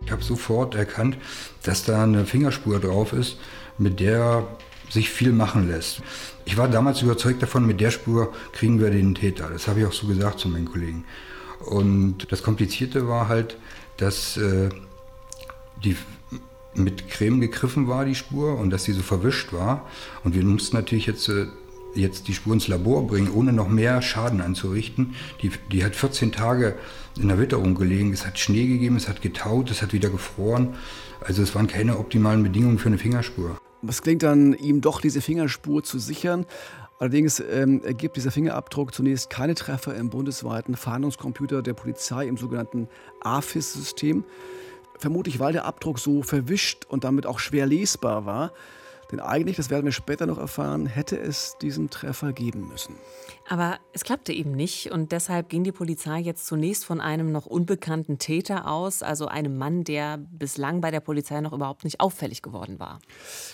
Ich 0.05 0.11
habe 0.11 0.23
sofort 0.23 0.75
erkannt, 0.75 1.17
dass 1.63 1.85
da 1.85 2.03
eine 2.03 2.25
Fingerspur 2.25 2.81
drauf 2.81 3.13
ist, 3.13 3.37
mit 3.79 4.01
der 4.01 4.47
sich 4.91 5.11
viel 5.11 5.33
machen 5.33 5.69
lässt. 5.69 6.01
Ich 6.45 6.57
war 6.57 6.69
damals 6.69 7.03
überzeugt 7.03 7.43
davon, 7.43 7.67
mit 7.67 7.81
der 7.81 7.91
Spur 7.91 8.33
kriegen 8.53 8.81
wir 8.81 8.91
den 8.91 9.15
Täter. 9.15 9.51
Das 9.51 9.69
habe 9.69 9.81
ich 9.81 9.87
auch 9.87 9.93
so 9.93 10.07
gesagt 10.07 10.39
zu 10.39 10.49
meinen 10.49 10.65
Kollegen. 10.71 11.05
Und 11.61 12.31
das 12.33 12.43
Komplizierte 12.43 13.07
war 13.09 13.29
halt, 13.29 13.59
dass 13.99 14.37
äh, 14.37 14.71
die 15.85 15.97
mit 16.75 17.09
Creme 17.09 17.41
gegriffen 17.41 17.89
war, 17.89 18.05
die 18.05 18.15
Spur, 18.15 18.57
und 18.59 18.71
dass 18.71 18.85
sie 18.85 18.93
so 18.93 19.03
verwischt 19.03 19.53
war. 19.53 19.87
Und 20.25 20.35
wir 20.35 20.45
mussten 20.45 20.77
natürlich 20.77 21.07
jetzt, 21.07 21.29
äh, 21.29 21.47
jetzt 21.95 22.29
die 22.29 22.35
Spur 22.35 22.55
ins 22.55 22.69
Labor 22.69 23.07
bringen, 23.07 23.31
ohne 23.33 23.53
noch 23.53 23.69
mehr 23.69 24.03
Schaden 24.03 24.41
anzurichten. 24.41 25.15
Die, 25.43 25.51
die 25.73 25.85
hat 25.85 25.95
14 25.97 26.33
Tage 26.33 26.77
in 27.19 27.29
der 27.29 27.39
Witterung 27.39 27.75
gelegen. 27.75 28.13
Es 28.13 28.27
hat 28.27 28.39
Schnee 28.39 28.67
gegeben, 28.67 28.97
es 28.97 29.09
hat 29.09 29.23
getaut, 29.23 29.71
es 29.71 29.83
hat 29.83 29.93
wieder 29.93 30.11
gefroren. 30.11 30.75
Also 31.21 31.43
es 31.43 31.55
waren 31.55 31.67
keine 31.67 31.99
optimalen 31.99 32.43
Bedingungen 32.43 32.79
für 32.79 32.89
eine 32.89 32.99
Fingerspur. 32.99 33.59
Was 33.83 34.03
klingt 34.03 34.23
dann, 34.23 34.55
ihm 34.55 34.81
doch 34.81 35.01
diese 35.01 35.21
Fingerspur 35.21 35.83
zu 35.83 35.99
sichern? 35.99 36.47
Allerdings 36.99 37.41
ähm, 37.41 37.81
ergibt 37.85 38.17
dieser 38.17 38.33
Fingerabdruck 38.33 38.93
zunächst 38.93 39.31
keine 39.31 39.55
Treffer 39.55 39.95
im 39.95 40.11
bundesweiten 40.11 40.77
Fahndungscomputer 40.77 41.63
der 41.63 41.75
Polizei 41.75 42.27
im 42.27 42.37
sogenannten 42.37 42.89
AFIS-System. 43.21 44.25
Vermutlich, 44.99 45.39
weil 45.39 45.53
der 45.53 45.65
Abdruck 45.65 46.01
so 46.01 46.23
verwischt 46.25 46.87
und 46.89 47.05
damit 47.05 47.25
auch 47.25 47.39
schwer 47.39 47.67
lesbar 47.67 48.27
war. 48.27 48.53
Denn 49.11 49.21
eigentlich, 49.21 49.57
das 49.57 49.71
werden 49.71 49.87
wir 49.87 49.93
später 49.93 50.27
noch 50.27 50.39
erfahren, 50.39 50.87
hätte 50.87 51.19
es 51.19 51.57
diesen 51.63 51.89
Treffer 51.89 52.33
geben 52.33 52.69
müssen. 52.69 52.95
Aber 53.49 53.79
es 53.95 54.05
klappte 54.05 54.33
eben 54.33 54.53
nicht 54.53 54.91
und 54.91 55.13
deshalb 55.13 55.49
ging 55.49 55.65
die 55.65 55.73
Polizei 55.73 56.19
jetzt 56.19 56.47
zunächst 56.47 56.85
von 56.85 57.01
einem 57.01 57.33
noch 57.33 57.47
unbekannten 57.47 58.19
Täter 58.19 58.69
aus, 58.71 59.03
also 59.03 59.27
einem 59.27 59.57
Mann, 59.57 59.85
der 59.85 60.19
bislang 60.19 60.83
bei 60.83 60.91
der 60.91 61.01
Polizei 61.01 61.41
noch 61.41 61.55
überhaupt 61.55 61.85
nicht 61.85 62.01
auffällig 62.01 62.43
geworden 62.43 62.79
war. 62.79 63.01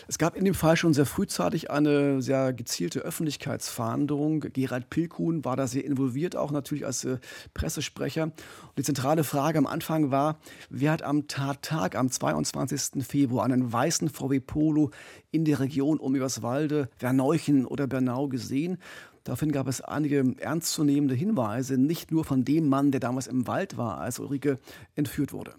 Es 0.08 0.18
gab 0.18 0.34
in 0.34 0.44
dem 0.44 0.54
Fall 0.54 0.76
schon 0.76 0.94
sehr 0.94 1.06
frühzeitig 1.06 1.70
eine 1.70 2.20
sehr 2.20 2.52
gezielte 2.52 3.00
Öffentlichkeitsfahndung. 3.00 4.40
Gerald 4.40 4.90
Pilkuhn 4.90 5.44
war 5.44 5.54
da 5.54 5.68
sehr 5.68 5.84
involviert, 5.84 6.34
auch 6.34 6.50
natürlich 6.50 6.84
als 6.84 7.04
äh, 7.04 7.18
Pressesprecher. 7.54 8.24
Und 8.24 8.34
die 8.78 8.82
zentrale 8.82 9.22
Frage 9.22 9.58
am 9.58 9.66
Anfang 9.66 10.10
war, 10.10 10.38
wer 10.70 10.90
hat 10.90 11.02
am 11.02 11.28
Tattag 11.28 11.94
am 11.94 12.10
22. 12.10 13.04
Februar 13.04 13.44
einen 13.44 13.72
weißen 13.72 14.08
VW 14.08 14.40
Polo 14.40 14.90
in 15.30 15.43
der 15.44 15.60
Region 15.60 15.98
um 15.98 16.14
Eberswalde, 16.14 16.88
Verneuchen 16.96 17.66
oder 17.66 17.86
Bernau 17.86 18.28
gesehen? 18.28 18.78
Daraufhin 19.24 19.52
gab 19.52 19.68
es 19.68 19.80
einige 19.80 20.34
ernstzunehmende 20.38 21.14
Hinweise, 21.14 21.78
nicht 21.78 22.12
nur 22.12 22.24
von 22.24 22.44
dem 22.44 22.68
Mann, 22.68 22.90
der 22.90 23.00
damals 23.00 23.26
im 23.26 23.46
Wald 23.46 23.78
war, 23.78 23.98
als 23.98 24.18
Ulrike 24.18 24.58
entführt 24.94 25.32
wurde. 25.32 25.54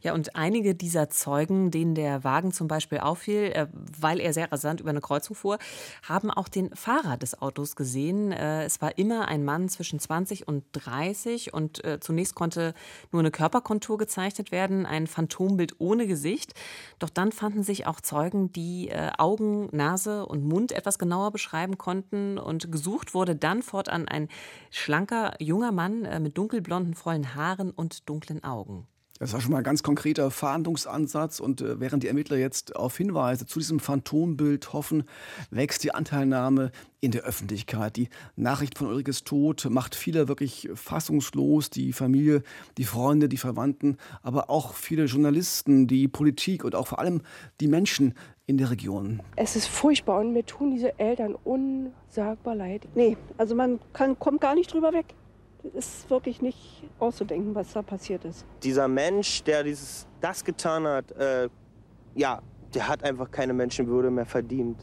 Ja, 0.00 0.14
und 0.14 0.36
einige 0.36 0.74
dieser 0.74 1.10
Zeugen, 1.10 1.70
denen 1.70 1.94
der 1.94 2.24
Wagen 2.24 2.52
zum 2.52 2.68
Beispiel 2.68 2.98
auffiel, 2.98 3.52
äh, 3.54 3.66
weil 3.98 4.20
er 4.20 4.32
sehr 4.32 4.50
rasant 4.50 4.80
über 4.80 4.90
eine 4.90 5.00
Kreuzung 5.00 5.36
fuhr, 5.36 5.58
haben 6.02 6.30
auch 6.30 6.48
den 6.48 6.74
Fahrer 6.74 7.16
des 7.16 7.40
Autos 7.40 7.76
gesehen. 7.76 8.32
Äh, 8.32 8.64
es 8.64 8.80
war 8.80 8.96
immer 8.98 9.28
ein 9.28 9.44
Mann 9.44 9.68
zwischen 9.68 9.98
20 9.98 10.46
und 10.46 10.64
30 10.72 11.52
und 11.54 11.84
äh, 11.84 12.00
zunächst 12.00 12.34
konnte 12.34 12.74
nur 13.12 13.20
eine 13.20 13.30
Körperkontur 13.30 13.98
gezeichnet 13.98 14.52
werden, 14.52 14.86
ein 14.86 15.06
Phantombild 15.06 15.76
ohne 15.78 16.06
Gesicht. 16.06 16.54
Doch 16.98 17.10
dann 17.10 17.32
fanden 17.32 17.62
sich 17.62 17.86
auch 17.86 18.00
Zeugen, 18.00 18.52
die 18.52 18.90
Augen, 19.18 19.68
Nase 19.72 20.26
und 20.26 20.44
Mund 20.44 20.72
etwas 20.72 20.98
genauer 20.98 21.30
beschreiben 21.30 21.78
konnten 21.78 22.38
und 22.38 22.72
gesucht 22.72 23.14
wurde 23.14 23.36
dann 23.36 23.62
fortan 23.62 24.08
ein 24.08 24.28
schlanker 24.70 25.34
junger 25.40 25.72
Mann 25.72 26.06
mit 26.22 26.36
dunkelblonden, 26.38 26.94
vollen 26.94 27.34
Haaren 27.34 27.70
und 27.70 28.08
dunklen 28.08 28.44
Augen. 28.44 28.86
Das 29.18 29.32
war 29.32 29.40
schon 29.40 29.50
mal 29.50 29.58
ein 29.58 29.64
ganz 29.64 29.82
konkreter 29.82 30.30
Fahndungsansatz. 30.30 31.40
Und 31.40 31.60
äh, 31.60 31.80
während 31.80 32.02
die 32.02 32.08
Ermittler 32.08 32.36
jetzt 32.36 32.76
auf 32.76 32.96
Hinweise 32.96 33.46
zu 33.46 33.58
diesem 33.58 33.80
Phantombild 33.80 34.72
hoffen, 34.72 35.04
wächst 35.50 35.82
die 35.84 35.94
Anteilnahme 35.94 36.70
in 37.00 37.10
der 37.10 37.22
Öffentlichkeit. 37.22 37.96
Die 37.96 38.08
Nachricht 38.36 38.78
von 38.78 38.88
Ulrikes 38.88 39.24
Tod 39.24 39.66
macht 39.70 39.94
viele 39.94 40.28
wirklich 40.28 40.68
fassungslos. 40.74 41.70
Die 41.70 41.92
Familie, 41.92 42.42
die 42.76 42.84
Freunde, 42.84 43.28
die 43.28 43.36
Verwandten, 43.36 43.96
aber 44.22 44.50
auch 44.50 44.74
viele 44.74 45.04
Journalisten, 45.04 45.86
die 45.86 46.08
Politik 46.08 46.64
und 46.64 46.74
auch 46.74 46.86
vor 46.86 46.98
allem 46.98 47.22
die 47.60 47.68
Menschen 47.68 48.14
in 48.46 48.56
der 48.56 48.70
Region. 48.70 49.20
Es 49.36 49.56
ist 49.56 49.66
furchtbar 49.66 50.20
und 50.20 50.32
mir 50.32 50.44
tun 50.44 50.70
diese 50.70 50.98
Eltern 50.98 51.34
unsagbar 51.34 52.54
leid. 52.54 52.88
Nee, 52.94 53.16
also 53.36 53.54
man 53.54 53.78
kann, 53.92 54.18
kommt 54.18 54.40
gar 54.40 54.54
nicht 54.54 54.72
drüber 54.72 54.92
weg 54.92 55.14
ist 55.74 56.08
wirklich 56.10 56.42
nicht 56.42 56.84
auszudenken, 56.98 57.54
was 57.54 57.72
da 57.72 57.82
passiert 57.82 58.24
ist. 58.24 58.44
Dieser 58.62 58.88
Mensch, 58.88 59.42
der 59.44 59.62
dieses, 59.62 60.06
das 60.20 60.44
getan 60.44 60.86
hat, 60.86 61.12
äh, 61.12 61.48
ja, 62.14 62.42
der 62.74 62.88
hat 62.88 63.02
einfach 63.02 63.30
keine 63.30 63.52
Menschenwürde 63.52 64.10
mehr 64.10 64.26
verdient. 64.26 64.76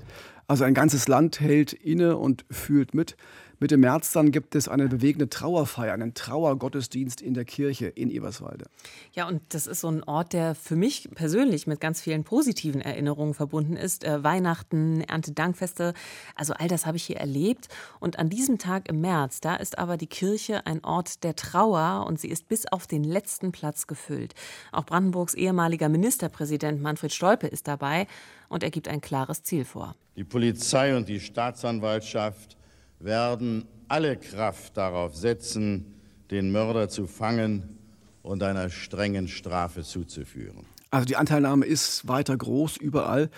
Also 0.47 0.63
ein 0.63 0.73
ganzes 0.73 1.07
Land 1.07 1.39
hält 1.39 1.73
inne 1.73 2.17
und 2.17 2.45
fühlt 2.51 2.93
mit. 2.93 3.15
Mitte 3.59 3.77
März 3.77 4.11
dann 4.11 4.31
gibt 4.31 4.55
es 4.55 4.67
eine 4.67 4.87
bewegende 4.87 5.29
Trauerfeier, 5.29 5.93
einen 5.93 6.13
Trauergottesdienst 6.13 7.21
in 7.21 7.33
der 7.33 7.45
Kirche 7.45 7.87
in 7.87 8.09
Eberswalde. 8.09 8.65
Ja, 9.13 9.27
und 9.27 9.41
das 9.49 9.65
ist 9.65 9.81
so 9.81 9.89
ein 9.89 10.03
Ort, 10.03 10.33
der 10.33 10.55
für 10.55 10.75
mich 10.75 11.09
persönlich 11.15 11.65
mit 11.65 11.79
ganz 11.79 12.01
vielen 12.01 12.23
positiven 12.23 12.81
Erinnerungen 12.81 13.33
verbunden 13.33 13.77
ist. 13.77 14.03
Äh, 14.03 14.23
Weihnachten, 14.23 15.01
Erntedankfeste, 15.01 15.93
also 16.35 16.53
all 16.53 16.67
das 16.67 16.85
habe 16.85 16.97
ich 16.97 17.05
hier 17.05 17.17
erlebt. 17.17 17.69
Und 17.99 18.19
an 18.19 18.29
diesem 18.29 18.57
Tag 18.57 18.89
im 18.89 18.99
März, 18.99 19.39
da 19.39 19.55
ist 19.55 19.77
aber 19.77 19.95
die 19.97 20.07
Kirche 20.07 20.65
ein 20.65 20.83
Ort 20.83 21.23
der 21.23 21.35
Trauer 21.35 22.05
und 22.07 22.19
sie 22.19 22.29
ist 22.29 22.49
bis 22.49 22.65
auf 22.65 22.87
den 22.87 23.03
letzten 23.03 23.51
Platz 23.51 23.87
gefüllt. 23.87 24.33
Auch 24.71 24.85
Brandenburgs 24.85 25.33
ehemaliger 25.33 25.87
Ministerpräsident 25.87 26.81
Manfred 26.81 27.13
Stolpe 27.13 27.47
ist 27.47 27.67
dabei 27.67 28.07
und 28.49 28.63
er 28.63 28.71
gibt 28.71 28.87
ein 28.87 29.01
klares 29.01 29.43
Ziel 29.43 29.63
vor. 29.65 29.95
Die 30.17 30.23
Polizei 30.23 30.95
und 30.95 31.07
die 31.07 31.19
Staatsanwaltschaft 31.19 32.57
werden 32.99 33.65
alle 33.87 34.17
Kraft 34.17 34.77
darauf 34.77 35.15
setzen, 35.15 35.95
den 36.31 36.51
Mörder 36.51 36.89
zu 36.89 37.07
fangen 37.07 37.77
und 38.23 38.41
einer 38.41 38.69
strengen 38.69 39.27
Strafe 39.27 39.83
zuzuführen. 39.83 40.65
Also 40.89 41.05
die 41.05 41.15
Anteilnahme 41.15 41.65
ist 41.65 42.07
weiter 42.07 42.35
groß 42.35 42.77
überall. 42.77 43.29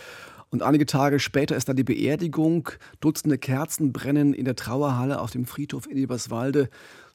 Und 0.50 0.64
einige 0.64 0.86
Tage 0.86 1.20
später 1.20 1.58
ist 1.58 1.68
dann 1.68 1.76
die 1.76 1.84
Beerdigung. 1.84 2.70
Dutzende 3.02 3.38
Kerzen 3.38 3.92
brennen 3.92 4.34
in 4.34 4.46
der 4.46 4.56
Trauerhalle 4.56 5.20
auf 5.20 5.32
dem 5.32 5.46
Friedhof 5.46 5.88
in 5.88 5.98
Eberswalde. 5.98 6.70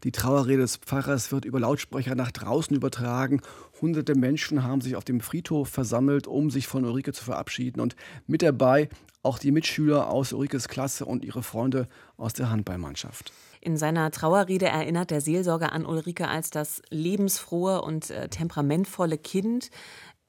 Die 0.05 0.13
Trauerrede 0.13 0.63
des 0.63 0.77
Pfarrers 0.77 1.33
wird 1.33 1.47
über 1.47 1.61
Lautsprecher 1.61 2.15
nach 2.15 2.31
draußen 2.31 2.77
übertragen. 2.77 3.41
Hunderte 3.83 4.15
Menschen 4.15 4.63
haben 4.63 4.81
sich 4.81 4.97
auf 4.97 5.05
dem 5.05 5.21
Friedhof 5.21 5.69
versammelt, 5.69 6.27
um 6.27 6.51
sich 6.51 6.69
von 6.69 6.85
Ulrike 6.85 7.13
zu 7.13 7.25
verabschieden. 7.25 7.81
Und 7.81 7.97
mit 8.27 8.41
dabei 8.41 8.89
auch 9.23 9.39
die 9.39 9.51
Mitschüler 9.53 10.09
aus 10.09 10.33
Ulrikes 10.33 10.69
Klasse 10.69 11.05
und 11.05 11.25
ihre 11.25 11.43
Freunde 11.43 11.89
aus 12.17 12.33
der 12.33 12.51
Handballmannschaft. 12.51 13.33
In 13.61 13.77
seiner 13.77 14.11
Trauerrede 14.11 14.67
erinnert 14.67 15.11
der 15.11 15.21
Seelsorger 15.21 15.73
an 15.73 15.87
Ulrike 15.87 16.27
als 16.27 16.51
das 16.51 16.83
lebensfrohe 16.91 17.83
und 17.83 18.11
äh, 18.11 18.29
temperamentvolle 18.29 19.19
Kind. 19.19 19.71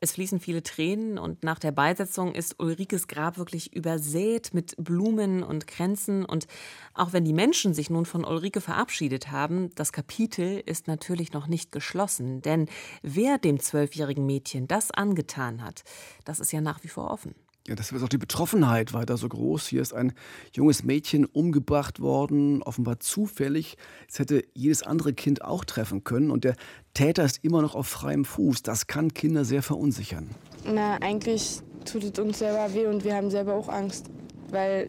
Es 0.04 0.12
fließen 0.12 0.42
viele 0.42 0.62
Tränen 0.64 1.18
und 1.18 1.46
nach 1.46 1.60
der 1.60 1.72
Beisetzung 1.72 2.36
ist 2.36 2.60
Ulrikes 2.60 3.08
Grab 3.08 3.38
wirklich 3.38 3.74
übersät 3.74 4.54
mit 4.54 4.76
Blumen 4.78 5.44
und 5.44 5.66
Kränzen. 5.66 6.26
Und 6.26 6.46
auch 6.94 7.14
wenn 7.14 7.24
die 7.24 7.32
Menschen 7.32 7.74
sich 7.74 7.90
nun 7.90 8.06
von 8.06 8.26
Ulrike 8.26 8.60
verabschiedet 8.60 9.32
haben, 9.32 9.74
das 9.76 9.94
Kapitel 9.94 10.62
ist 10.66 10.88
natürlich 10.88 11.32
noch 11.32 11.48
nicht 11.48 11.72
geschlossen. 11.72 12.42
Denn 12.42 12.68
wer 13.02 13.38
dem 13.38 13.62
zwölfjährigen 13.62 14.26
Mädchen 14.26 14.68
das 14.68 14.92
angetan 14.92 15.64
hat, 15.64 15.86
das 16.26 16.42
ist 16.42 16.52
ja 16.52 16.60
nach 16.60 16.84
wie 16.84 16.90
vor 16.90 17.10
offen. 17.10 17.34
Ja, 17.66 17.76
das 17.76 17.94
ist 17.94 18.04
auch 18.04 18.10
die 18.10 18.18
Betroffenheit 18.18 18.92
weiter 18.92 19.16
so 19.16 19.30
groß. 19.30 19.68
Hier 19.68 19.82
ist 19.82 19.94
ein 19.94 20.12
junges 20.52 20.84
Mädchen 20.84 21.24
umgebracht 21.24 22.02
worden, 22.02 22.62
offenbar 22.62 23.00
zufällig. 23.00 23.78
Es 24.10 24.20
hätte 24.20 24.44
jedes 24.54 24.84
andere 24.84 25.14
Kind 25.14 25.46
auch 25.46 25.64
treffen 25.64 26.04
können. 26.04 26.30
Und 26.30 26.44
der 26.44 26.56
Täter 26.94 27.24
ist 27.24 27.42
immer 27.42 27.62
noch 27.62 27.74
auf 27.76 27.88
freiem 27.88 28.26
Fuß. 28.26 28.64
Das 28.64 28.88
kann 28.88 29.14
Kinder 29.14 29.46
sehr 29.46 29.64
verunsichern. 29.64 30.30
Na, 30.66 30.98
eigentlich 30.98 31.62
tut 31.86 32.04
es 32.04 32.20
uns 32.20 32.40
selber 32.40 32.74
weh 32.74 32.88
und 32.88 33.06
wir 33.06 33.16
haben 33.16 33.30
selber 33.30 33.54
auch 33.54 33.70
Angst. 33.70 34.08
Weil 34.50 34.88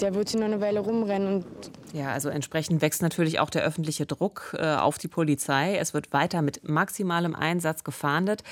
der 0.00 0.14
wird 0.14 0.30
hier 0.30 0.40
noch 0.40 0.46
eine 0.46 0.62
Weile 0.62 0.80
rumrennen 0.80 1.34
und 1.34 1.46
Ja, 1.92 2.10
also 2.12 2.30
entsprechend 2.30 2.80
wächst 2.80 3.02
natürlich 3.02 3.38
auch 3.38 3.50
der 3.50 3.64
öffentliche 3.64 4.06
Druck 4.06 4.56
äh, 4.58 4.76
auf 4.76 4.96
die 4.96 5.08
Polizei. 5.08 5.76
Es 5.76 5.92
wird 5.92 6.12
weiter 6.14 6.40
mit 6.40 6.66
maximalem 6.66 7.34
Einsatz 7.34 7.84
gefahndet. 7.84 8.42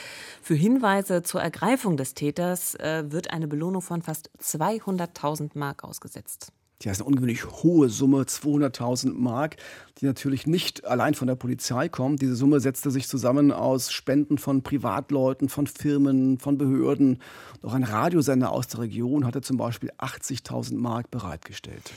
Für 0.43 0.55
Hinweise 0.55 1.23
zur 1.23 1.41
Ergreifung 1.41 1.97
des 1.97 2.13
Täters 2.13 2.75
äh, 2.75 3.05
wird 3.11 3.31
eine 3.33 3.49
Belohnung 3.49 3.81
von 3.81 4.03
fast 4.03 4.31
200.000 4.43 5.53
Mark 5.55 5.85
ausgesetzt. 5.85 6.53
Ja, 6.83 6.93
ist 6.93 7.01
eine 7.01 7.09
ungewöhnlich 7.09 7.45
hohe 7.45 7.91
Summe, 7.91 8.23
200.000 8.23 9.13
Mark, 9.13 9.57
die 9.99 10.07
natürlich 10.07 10.47
nicht 10.47 10.87
allein 10.87 11.13
von 11.15 11.27
der 11.27 11.35
Polizei 11.35 11.91
kommt. 11.91 12.23
Diese 12.23 12.35
Summe 12.35 12.61
setzte 12.61 12.91
sich 12.91 13.07
zusammen 13.07 13.53
aus 13.53 13.93
Spenden 13.93 14.39
von 14.39 14.63
Privatleuten, 14.63 15.51
von 15.51 15.67
Firmen, 15.67 16.39
von 16.39 16.57
Behörden. 16.57 17.21
Auch 17.63 17.75
ein 17.75 17.85
Radiosender 17.85 18.51
aus 18.51 18.69
der 18.69 18.81
Region 18.81 19.27
hatte 19.27 19.43
zum 19.43 19.59
Beispiel 19.59 19.91
80.000 19.99 20.77
Mark 20.77 21.11
bereitgestellt. 21.11 21.93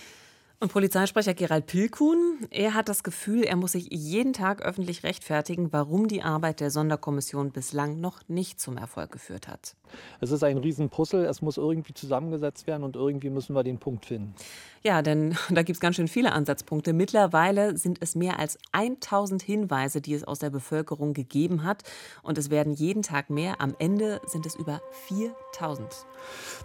Und 0.63 0.71
Polizeisprecher 0.71 1.33
Gerald 1.33 1.65
Pilkuhn, 1.65 2.47
er 2.49 2.73
hat 2.73 2.87
das 2.87 3.03
Gefühl, 3.03 3.43
er 3.43 3.57
muss 3.57 3.73
sich 3.73 3.89
jeden 3.91 4.31
Tag 4.31 4.61
öffentlich 4.61 5.03
rechtfertigen, 5.03 5.73
warum 5.73 6.07
die 6.07 6.21
Arbeit 6.21 6.61
der 6.61 6.71
Sonderkommission 6.71 7.51
bislang 7.51 7.99
noch 7.99 8.21
nicht 8.29 8.61
zum 8.61 8.77
Erfolg 8.77 9.11
geführt 9.11 9.49
hat. 9.49 9.75
Es 10.21 10.31
ist 10.31 10.41
ein 10.41 10.57
Riesenpuzzle, 10.57 11.25
es 11.25 11.41
muss 11.41 11.57
irgendwie 11.57 11.93
zusammengesetzt 11.93 12.65
werden 12.65 12.83
und 12.83 12.95
irgendwie 12.95 13.29
müssen 13.29 13.53
wir 13.53 13.63
den 13.63 13.77
Punkt 13.77 14.05
finden. 14.05 14.35
Ja, 14.83 15.01
denn 15.01 15.35
da 15.49 15.63
gibt 15.63 15.75
es 15.75 15.79
ganz 15.81 15.97
schön 15.97 16.07
viele 16.07 16.31
Ansatzpunkte. 16.31 16.93
Mittlerweile 16.93 17.77
sind 17.77 17.97
es 18.01 18.15
mehr 18.15 18.39
als 18.39 18.57
1000 18.71 19.41
Hinweise, 19.41 19.99
die 19.99 20.13
es 20.13 20.23
aus 20.23 20.39
der 20.39 20.49
Bevölkerung 20.49 21.13
gegeben 21.13 21.63
hat. 21.63 21.83
Und 22.21 22.37
es 22.37 22.49
werden 22.49 22.73
jeden 22.73 23.01
Tag 23.01 23.29
mehr. 23.29 23.59
Am 23.59 23.75
Ende 23.79 24.21
sind 24.27 24.45
es 24.45 24.55
über 24.55 24.81
4000. 25.07 26.05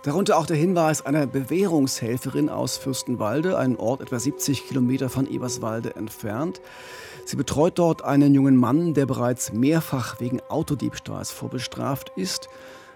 Darunter 0.04 0.38
auch 0.38 0.46
der 0.46 0.56
Hinweis 0.56 1.04
einer 1.04 1.26
Bewährungshelferin 1.26 2.48
aus 2.48 2.76
Fürstenwalde, 2.76 3.58
ein 3.58 3.76
Ort 3.76 3.87
etwa 3.96 4.18
70 4.18 4.68
Kilometer 4.68 5.08
von 5.08 5.26
Eberswalde 5.26 5.96
entfernt. 5.96 6.60
Sie 7.24 7.36
betreut 7.36 7.78
dort 7.78 8.04
einen 8.04 8.34
jungen 8.34 8.56
Mann, 8.56 8.94
der 8.94 9.06
bereits 9.06 9.52
mehrfach 9.52 10.20
wegen 10.20 10.40
Autodiebstahls 10.48 11.30
vorbestraft 11.30 12.12
ist. 12.16 12.48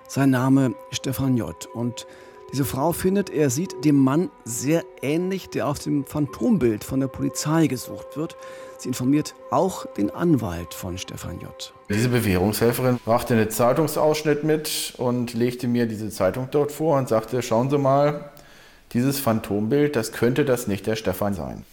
Sein 0.08 0.30
Name 0.30 0.74
Stefan 0.90 1.36
J. 1.36 1.66
Und 1.74 2.06
diese 2.52 2.66
Frau 2.66 2.92
findet, 2.92 3.30
er 3.30 3.48
sieht 3.48 3.82
dem 3.82 3.96
Mann 3.96 4.30
sehr 4.44 4.84
ähnlich, 5.00 5.48
der 5.48 5.66
auf 5.66 5.78
dem 5.78 6.04
Phantombild 6.04 6.84
von 6.84 7.00
der 7.00 7.08
Polizei 7.08 7.66
gesucht 7.66 8.14
wird. 8.14 8.36
Sie 8.76 8.88
informiert 8.88 9.34
auch 9.50 9.86
den 9.94 10.10
Anwalt 10.10 10.74
von 10.74 10.98
Stefan 10.98 11.40
J. 11.40 11.72
Diese 11.88 12.10
Bewährungshelferin 12.10 12.98
brachte 13.02 13.32
einen 13.32 13.48
Zeitungsausschnitt 13.48 14.44
mit 14.44 14.92
und 14.98 15.32
legte 15.32 15.66
mir 15.66 15.86
diese 15.86 16.10
Zeitung 16.10 16.48
dort 16.50 16.72
vor 16.72 16.98
und 16.98 17.08
sagte, 17.08 17.40
schauen 17.40 17.70
Sie 17.70 17.78
mal, 17.78 18.31
dieses 18.92 19.20
Phantombild, 19.20 19.96
das 19.96 20.12
könnte 20.12 20.44
das 20.44 20.66
nicht 20.66 20.86
der 20.86 20.96
Stefan 20.96 21.34
sein. 21.34 21.64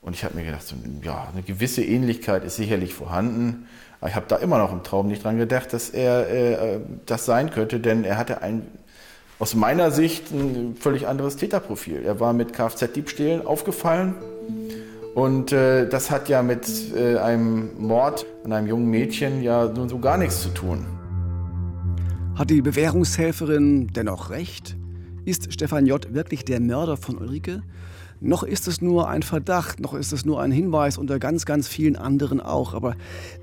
Und 0.00 0.14
ich 0.14 0.24
habe 0.24 0.34
mir 0.34 0.44
gedacht, 0.44 0.66
so, 0.66 0.76
ja, 1.02 1.28
eine 1.32 1.42
gewisse 1.42 1.82
Ähnlichkeit 1.82 2.44
ist 2.44 2.56
sicherlich 2.56 2.92
vorhanden. 2.92 3.68
Aber 4.00 4.10
ich 4.10 4.16
habe 4.16 4.26
da 4.28 4.36
immer 4.36 4.58
noch 4.58 4.70
im 4.70 4.82
Traum 4.82 5.06
nicht 5.06 5.24
dran 5.24 5.38
gedacht, 5.38 5.72
dass 5.72 5.88
er 5.88 6.28
äh, 6.28 6.80
das 7.06 7.24
sein 7.24 7.50
könnte, 7.50 7.80
denn 7.80 8.04
er 8.04 8.18
hatte 8.18 8.42
ein 8.42 8.62
aus 9.38 9.54
meiner 9.54 9.90
Sicht 9.90 10.30
ein 10.30 10.76
völlig 10.78 11.08
anderes 11.08 11.36
Täterprofil. 11.36 12.02
Er 12.04 12.20
war 12.20 12.32
mit 12.32 12.52
Kfz-Diebstählen 12.52 13.44
aufgefallen 13.44 14.14
und 15.14 15.52
äh, 15.52 15.88
das 15.88 16.10
hat 16.10 16.28
ja 16.28 16.42
mit 16.42 16.68
äh, 16.94 17.16
einem 17.18 17.70
Mord 17.78 18.26
an 18.44 18.52
einem 18.52 18.68
jungen 18.68 18.86
Mädchen 18.86 19.42
ja 19.42 19.66
nun 19.66 19.88
so 19.88 19.98
gar 19.98 20.18
nichts 20.18 20.42
zu 20.42 20.50
tun. 20.50 20.86
Hat 22.36 22.50
die 22.50 22.62
Bewährungshelferin 22.62 23.88
dennoch 23.88 24.30
recht? 24.30 24.76
Ist 25.24 25.52
Stefan 25.52 25.86
J. 25.86 26.12
wirklich 26.12 26.44
der 26.44 26.60
Mörder 26.60 26.96
von 26.98 27.16
Ulrike? 27.16 27.62
Noch 28.20 28.42
ist 28.42 28.68
es 28.68 28.80
nur 28.80 29.08
ein 29.08 29.22
Verdacht, 29.22 29.80
noch 29.80 29.94
ist 29.94 30.12
es 30.12 30.24
nur 30.24 30.40
ein 30.40 30.52
Hinweis 30.52 30.98
unter 30.98 31.18
ganz, 31.18 31.46
ganz 31.46 31.66
vielen 31.66 31.96
anderen 31.96 32.40
auch. 32.40 32.74
Aber 32.74 32.94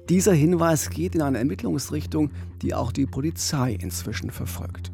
dieser 0.09 0.33
Hinweis 0.33 0.89
geht 0.91 1.15
in 1.15 1.21
eine 1.21 1.39
Ermittlungsrichtung, 1.39 2.31
die 2.61 2.73
auch 2.73 2.91
die 2.91 3.05
Polizei 3.05 3.73
inzwischen 3.73 4.29
verfolgt. 4.31 4.91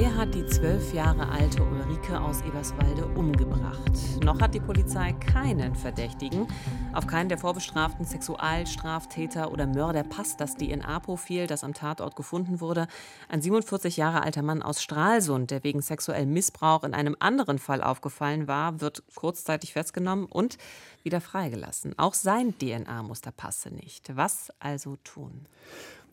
Wer 0.00 0.16
hat 0.16 0.34
die 0.34 0.46
zwölf 0.46 0.94
Jahre 0.94 1.28
alte 1.28 1.62
Ulrike 1.62 2.18
aus 2.18 2.40
Eberswalde 2.40 3.04
umgebracht? 3.04 3.92
Noch 4.24 4.40
hat 4.40 4.54
die 4.54 4.60
Polizei 4.60 5.12
keinen 5.12 5.74
Verdächtigen. 5.74 6.48
Auf 6.94 7.06
keinen 7.06 7.28
der 7.28 7.36
vorbestraften 7.36 8.06
Sexualstraftäter 8.06 9.52
oder 9.52 9.66
Mörder 9.66 10.02
passt 10.02 10.40
das 10.40 10.54
DNA-Profil, 10.54 11.46
das 11.46 11.64
am 11.64 11.74
Tatort 11.74 12.16
gefunden 12.16 12.62
wurde. 12.62 12.86
Ein 13.28 13.42
47 13.42 13.98
Jahre 13.98 14.22
alter 14.22 14.40
Mann 14.40 14.62
aus 14.62 14.82
Stralsund, 14.82 15.50
der 15.50 15.64
wegen 15.64 15.82
sexuellem 15.82 16.32
Missbrauch 16.32 16.82
in 16.84 16.94
einem 16.94 17.14
anderen 17.18 17.58
Fall 17.58 17.82
aufgefallen 17.82 18.48
war, 18.48 18.80
wird 18.80 19.02
kurzzeitig 19.14 19.74
festgenommen 19.74 20.24
und 20.24 20.56
wieder 21.02 21.20
freigelassen. 21.20 21.92
Auch 21.98 22.14
sein 22.14 22.54
DNA-Muster 22.58 23.32
passe 23.32 23.68
nicht. 23.68 24.16
Was 24.16 24.50
also 24.60 24.96
tun? 25.04 25.44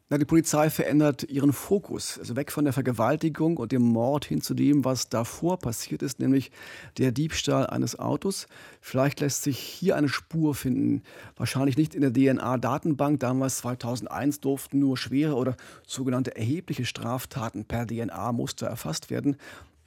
Na, 0.09 0.17
die 0.17 0.23
Polizei 0.23 0.69
verändert 0.69 1.23
ihren 1.23 1.51
Fokus, 1.51 2.17
also 2.17 2.37
weg 2.37 2.53
von 2.53 2.63
der 2.63 2.71
Vergewaltigung 2.71 3.57
und 3.57 3.73
dem 3.73 3.81
Mord 3.81 4.23
hin 4.23 4.41
zu 4.41 4.53
dem, 4.53 4.85
was 4.85 5.09
davor 5.09 5.59
passiert 5.59 6.01
ist, 6.01 6.21
nämlich 6.21 6.49
der 6.97 7.11
Diebstahl 7.11 7.67
eines 7.67 7.99
Autos. 7.99 8.47
Vielleicht 8.79 9.19
lässt 9.19 9.43
sich 9.43 9.59
hier 9.59 9.97
eine 9.97 10.07
Spur 10.07 10.55
finden, 10.55 11.03
wahrscheinlich 11.35 11.75
nicht 11.75 11.93
in 11.93 11.99
der 11.99 12.13
DNA-Datenbank. 12.13 13.19
Damals 13.19 13.57
2001 13.57 14.39
durften 14.39 14.79
nur 14.79 14.95
schwere 14.95 15.35
oder 15.35 15.57
sogenannte 15.85 16.37
erhebliche 16.37 16.85
Straftaten 16.85 17.65
per 17.65 17.85
DNA-Muster 17.85 18.67
erfasst 18.67 19.09
werden. 19.09 19.35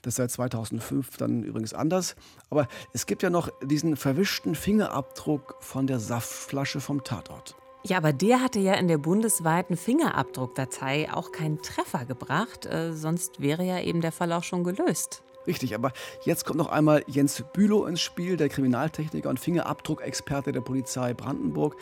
Das 0.03 0.13
ist 0.13 0.17
seit 0.17 0.31
2005 0.33 1.17
dann 1.17 1.45
übrigens 1.45 1.73
anders. 1.73 2.15
Aber 2.51 2.69
es 2.93 3.07
gibt 3.07 3.23
ja 3.23 3.31
noch 3.31 3.49
diesen 3.65 3.97
verwischten 3.97 4.55
Fingerabdruck 4.55 5.57
von 5.61 5.87
der 5.87 5.99
Saftflasche 5.99 6.81
vom 6.81 7.05
Tatort. 7.05 7.57
Ja, 7.83 7.97
aber 7.97 8.13
der 8.13 8.43
hatte 8.43 8.61
ja 8.61 8.75
in 8.75 8.89
der 8.89 8.99
bundesweiten 8.99 9.77
Fingerabdruckdatei 9.77 11.09
auch 11.13 11.33
keinen 11.33 11.63
Treffer 11.63 12.05
gebracht, 12.05 12.67
äh, 12.67 12.93
sonst 12.93 13.41
wäre 13.41 13.65
ja 13.65 13.81
eben 13.81 14.03
der 14.03 14.13
Fall 14.13 14.33
auch 14.33 14.45
schon 14.45 14.65
gelöst. 14.65 15.23
Richtig, 15.47 15.75
aber 15.75 15.93
jetzt 16.25 16.45
kommt 16.45 16.59
noch 16.59 16.69
einmal 16.69 17.03
Jens 17.07 17.43
Bülow 17.55 17.87
ins 17.87 18.03
Spiel, 18.03 18.37
der 18.37 18.51
Kriminaltechniker 18.51 19.31
und 19.31 19.41
Fingerabdruckexperte 19.41 20.53
der 20.53 20.61
Polizei 20.61 21.15
Brandenburg. 21.15 21.77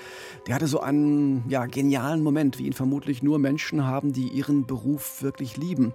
Der 0.46 0.54
hatte 0.54 0.68
so 0.68 0.80
einen 0.80 1.44
ja, 1.48 1.66
genialen 1.66 2.22
Moment, 2.22 2.60
wie 2.60 2.66
ihn 2.66 2.72
vermutlich 2.72 3.22
nur 3.24 3.40
Menschen 3.40 3.84
haben, 3.84 4.12
die 4.12 4.28
ihren 4.28 4.66
Beruf 4.66 5.22
wirklich 5.22 5.56
lieben. 5.56 5.92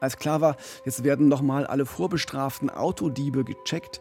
Als 0.00 0.16
klar 0.16 0.40
war, 0.40 0.56
jetzt 0.84 1.04
werden 1.04 1.28
nochmal 1.28 1.66
alle 1.66 1.86
vorbestraften 1.86 2.70
Autodiebe 2.70 3.44
gecheckt 3.44 4.00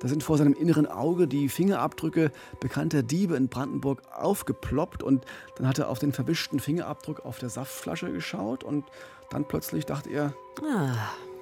da 0.00 0.08
sind 0.08 0.22
vor 0.22 0.38
seinem 0.38 0.54
inneren 0.54 0.86
Auge 0.86 1.26
die 1.26 1.48
Fingerabdrücke 1.48 2.30
bekannter 2.60 3.02
Diebe 3.02 3.36
in 3.36 3.48
Brandenburg 3.48 4.02
aufgeploppt 4.12 5.02
und 5.02 5.24
dann 5.56 5.66
hat 5.66 5.78
er 5.78 5.88
auf 5.88 5.98
den 5.98 6.12
verwischten 6.12 6.60
Fingerabdruck 6.60 7.24
auf 7.24 7.38
der 7.38 7.48
Saftflasche 7.48 8.12
geschaut 8.12 8.64
und 8.64 8.84
dann 9.30 9.46
plötzlich 9.46 9.86
dachte 9.86 10.10
er, 10.10 10.34
ah. 10.62 10.94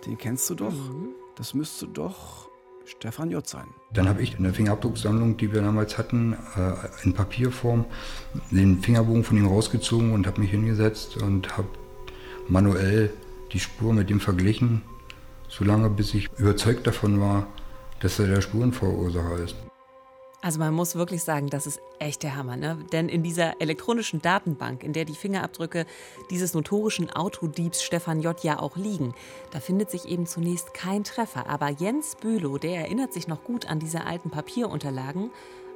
den 0.06 0.18
kennst 0.18 0.48
du 0.50 0.54
doch, 0.54 0.72
mhm. 0.72 1.10
das 1.36 1.54
müsste 1.54 1.86
doch 1.86 2.48
Stefan 2.86 3.30
J. 3.30 3.46
sein. 3.46 3.66
Dann 3.92 4.08
habe 4.08 4.22
ich 4.22 4.38
in 4.38 4.44
der 4.44 4.54
Fingerabdrucksammlung, 4.54 5.36
die 5.36 5.52
wir 5.52 5.60
damals 5.60 5.98
hatten, 5.98 6.34
äh, 6.56 7.04
in 7.04 7.14
Papierform 7.14 7.84
den 8.50 8.80
Fingerbogen 8.80 9.24
von 9.24 9.36
ihm 9.36 9.46
rausgezogen 9.46 10.12
und 10.12 10.26
habe 10.26 10.40
mich 10.40 10.50
hingesetzt 10.50 11.16
und 11.16 11.56
habe 11.56 11.68
manuell 12.48 13.12
die 13.52 13.60
Spur 13.60 13.92
mit 13.92 14.08
ihm 14.10 14.20
verglichen, 14.20 14.82
solange 15.48 15.90
bis 15.90 16.14
ich 16.14 16.30
überzeugt 16.38 16.86
davon 16.86 17.20
war, 17.20 17.48
dass 18.00 18.18
er 18.18 18.26
der 18.26 18.40
Spurenverursacher 18.40 19.38
ist. 19.38 19.56
Also 20.42 20.60
man 20.60 20.74
muss 20.74 20.94
wirklich 20.94 21.24
sagen, 21.24 21.48
das 21.48 21.66
ist 21.66 21.80
echt 21.98 22.22
der 22.22 22.36
Hammer. 22.36 22.56
Ne? 22.56 22.78
Denn 22.92 23.08
in 23.08 23.22
dieser 23.22 23.60
elektronischen 23.60 24.22
Datenbank, 24.22 24.84
in 24.84 24.92
der 24.92 25.04
die 25.04 25.14
Fingerabdrücke 25.14 25.86
dieses 26.30 26.54
notorischen 26.54 27.10
Autodiebs 27.10 27.82
Stefan 27.82 28.20
J. 28.20 28.44
ja 28.44 28.60
auch 28.60 28.76
liegen, 28.76 29.14
da 29.50 29.60
findet 29.60 29.90
sich 29.90 30.06
eben 30.06 30.26
zunächst 30.26 30.72
kein 30.72 31.02
Treffer. 31.02 31.48
Aber 31.48 31.70
Jens 31.70 32.14
Bülow, 32.14 32.58
der 32.58 32.82
erinnert 32.82 33.12
sich 33.12 33.26
noch 33.26 33.42
gut 33.42 33.66
an 33.66 33.80
diese 33.80 34.04
alten 34.04 34.30
Papierunterlagen 34.30 35.32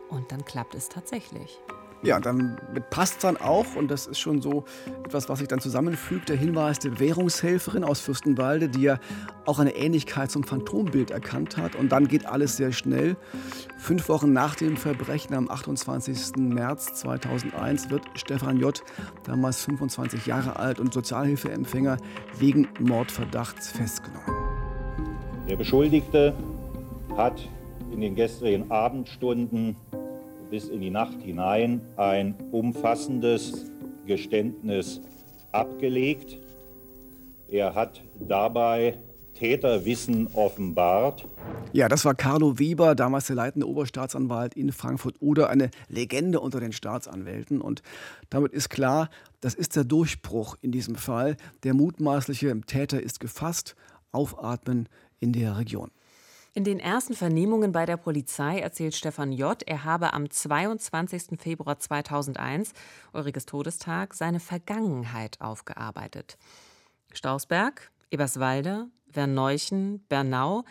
und 0.09 0.31
dann 0.31 0.45
klappt 0.45 0.77
es 0.77 0.89
tatsächlich. 0.89 1.59
Ja, 2.03 2.19
dann 2.19 2.57
passt 2.89 3.23
dann 3.25 3.37
auch, 3.37 3.77
und 3.77 3.91
das 3.91 4.07
ist 4.07 4.19
schon 4.19 4.41
so 4.41 4.65
etwas, 5.05 5.29
was 5.29 5.41
sich 5.41 5.49
dann 5.49 5.61
zusammenfügt, 5.61 6.31
der 6.31 6.37
Hinweis 6.37 6.79
der 6.79 6.99
Währungshelferin 6.99 7.85
aus 7.85 8.01
Fürstenwalde, 8.01 8.71
die 8.71 8.83
ja 8.83 8.99
auch 9.45 9.59
eine 9.59 9.77
Ähnlichkeit 9.77 10.31
zum 10.31 10.43
Phantombild 10.43 11.11
erkannt 11.11 11.59
hat. 11.59 11.75
Und 11.75 11.93
dann 11.93 12.09
geht 12.09 12.25
alles 12.25 12.57
sehr 12.57 12.73
schnell. 12.73 13.17
Fünf 13.77 14.09
Wochen 14.09 14.33
nach 14.33 14.55
dem 14.55 14.79
Verbrechen, 14.79 15.35
am 15.35 15.51
28. 15.51 16.37
März 16.39 16.95
2001, 16.95 17.91
wird 17.91 18.03
Stefan 18.15 18.59
J., 18.59 18.83
damals 19.25 19.63
25 19.65 20.25
Jahre 20.25 20.57
alt 20.57 20.81
und 20.81 20.95
Sozialhilfeempfänger, 20.95 21.99
wegen 22.39 22.67
Mordverdachts 22.79 23.73
festgenommen. 23.73 24.25
Der 25.51 25.57
Beschuldigte 25.57 26.35
hat 27.15 27.47
in 27.93 28.01
den 28.01 28.15
gestrigen 28.15 28.71
Abendstunden 28.71 29.77
bis 30.51 30.69
in 30.69 30.81
die 30.81 30.91
Nacht 30.91 31.23
hinein 31.23 31.81
ein 31.97 32.35
umfassendes 32.51 33.71
Geständnis 34.07 35.01
abgelegt. 35.53 36.39
Er 37.49 37.75
hat 37.75 38.03
dabei 38.19 38.99
Täterwissen 39.35 40.29
offenbart. 40.35 41.27
Ja, 41.73 41.89
das 41.89 42.05
war 42.05 42.15
Carlo 42.15 42.59
Weber, 42.59 42.95
damals 42.95 43.29
der 43.29 43.37
leitende 43.37 43.67
Oberstaatsanwalt 43.67 44.55
in 44.55 44.73
Frankfurt 44.73 45.17
oder 45.21 45.49
eine 45.49 45.71
Legende 45.89 46.41
unter 46.41 46.61
den 46.61 46.73
Staatsanwälten. 46.73 47.61
Und 47.61 47.83
damit 48.29 48.53
ist 48.53 48.69
klar, 48.69 49.09
das 49.41 49.55
ist 49.55 49.77
der 49.77 49.85
Durchbruch 49.85 50.57
in 50.61 50.73
diesem 50.73 50.97
Fall. 50.97 51.37
Der 51.63 51.75
mutmaßliche 51.75 52.61
Täter 52.63 53.03
ist 53.03 53.21
gefasst. 53.21 53.77
Aufatmen 54.13 54.89
in 55.21 55.33
der 55.33 55.57
Region. 55.57 55.91
In 56.53 56.65
den 56.65 56.81
ersten 56.81 57.15
Vernehmungen 57.15 57.71
bei 57.71 57.87
der 57.87 57.97
Polizei 57.97 58.59
erzählt 58.59 58.97
Stefan 58.97 59.31
J., 59.31 59.63
er 59.69 59.85
habe 59.85 60.13
am 60.13 60.29
22. 60.29 61.39
Februar 61.39 61.79
2001, 61.79 62.73
Ulrikes 63.13 63.47
Todestag, 63.47 64.15
seine 64.15 64.41
Vergangenheit 64.41 65.41
aufgearbeitet. 65.41 66.39
Stausberg, 67.13 67.93
Eberswalde, 68.11 68.89
Verneuchen, 69.09 70.05
Bernau, 70.09 70.65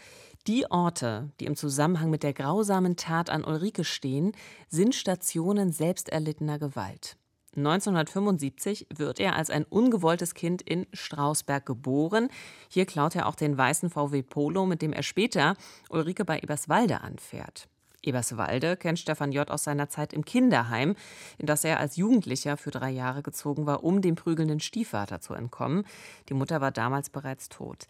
die 0.47 0.69
Orte, 0.69 1.31
die 1.39 1.45
im 1.45 1.55
Zusammenhang 1.55 2.09
mit 2.09 2.23
der 2.23 2.33
grausamen 2.33 2.97
Tat 2.97 3.29
an 3.29 3.45
Ulrike 3.45 3.85
stehen, 3.85 4.33
sind 4.67 4.95
Stationen 4.95 5.71
selbsterlittener 5.71 6.59
Gewalt. 6.59 7.18
1975 7.55 8.87
wird 8.95 9.19
er 9.19 9.35
als 9.35 9.49
ein 9.49 9.65
ungewolltes 9.65 10.33
Kind 10.33 10.61
in 10.61 10.85
Strausberg 10.93 11.65
geboren. 11.65 12.29
Hier 12.69 12.85
klaut 12.85 13.15
er 13.15 13.27
auch 13.27 13.35
den 13.35 13.57
weißen 13.57 13.89
VW 13.89 14.21
Polo, 14.21 14.65
mit 14.65 14.81
dem 14.81 14.93
er 14.93 15.03
später 15.03 15.55
Ulrike 15.89 16.25
bei 16.25 16.39
Eberswalde 16.39 17.01
anfährt. 17.01 17.67
Eberswalde 18.01 18.77
kennt 18.77 18.99
Stefan 18.99 19.31
J. 19.31 19.49
aus 19.49 19.63
seiner 19.63 19.89
Zeit 19.89 20.13
im 20.13 20.23
Kinderheim, 20.23 20.95
in 21.37 21.45
das 21.45 21.63
er 21.63 21.79
als 21.79 21.97
Jugendlicher 21.97 22.57
für 22.57 22.71
drei 22.71 22.89
Jahre 22.89 23.23
gezogen 23.23 23.65
war, 23.65 23.83
um 23.83 24.01
dem 24.01 24.15
prügelnden 24.15 24.59
Stiefvater 24.59 25.19
zu 25.19 25.33
entkommen. 25.33 25.85
Die 26.29 26.33
Mutter 26.33 26.61
war 26.61 26.71
damals 26.71 27.09
bereits 27.09 27.49
tot. 27.49 27.87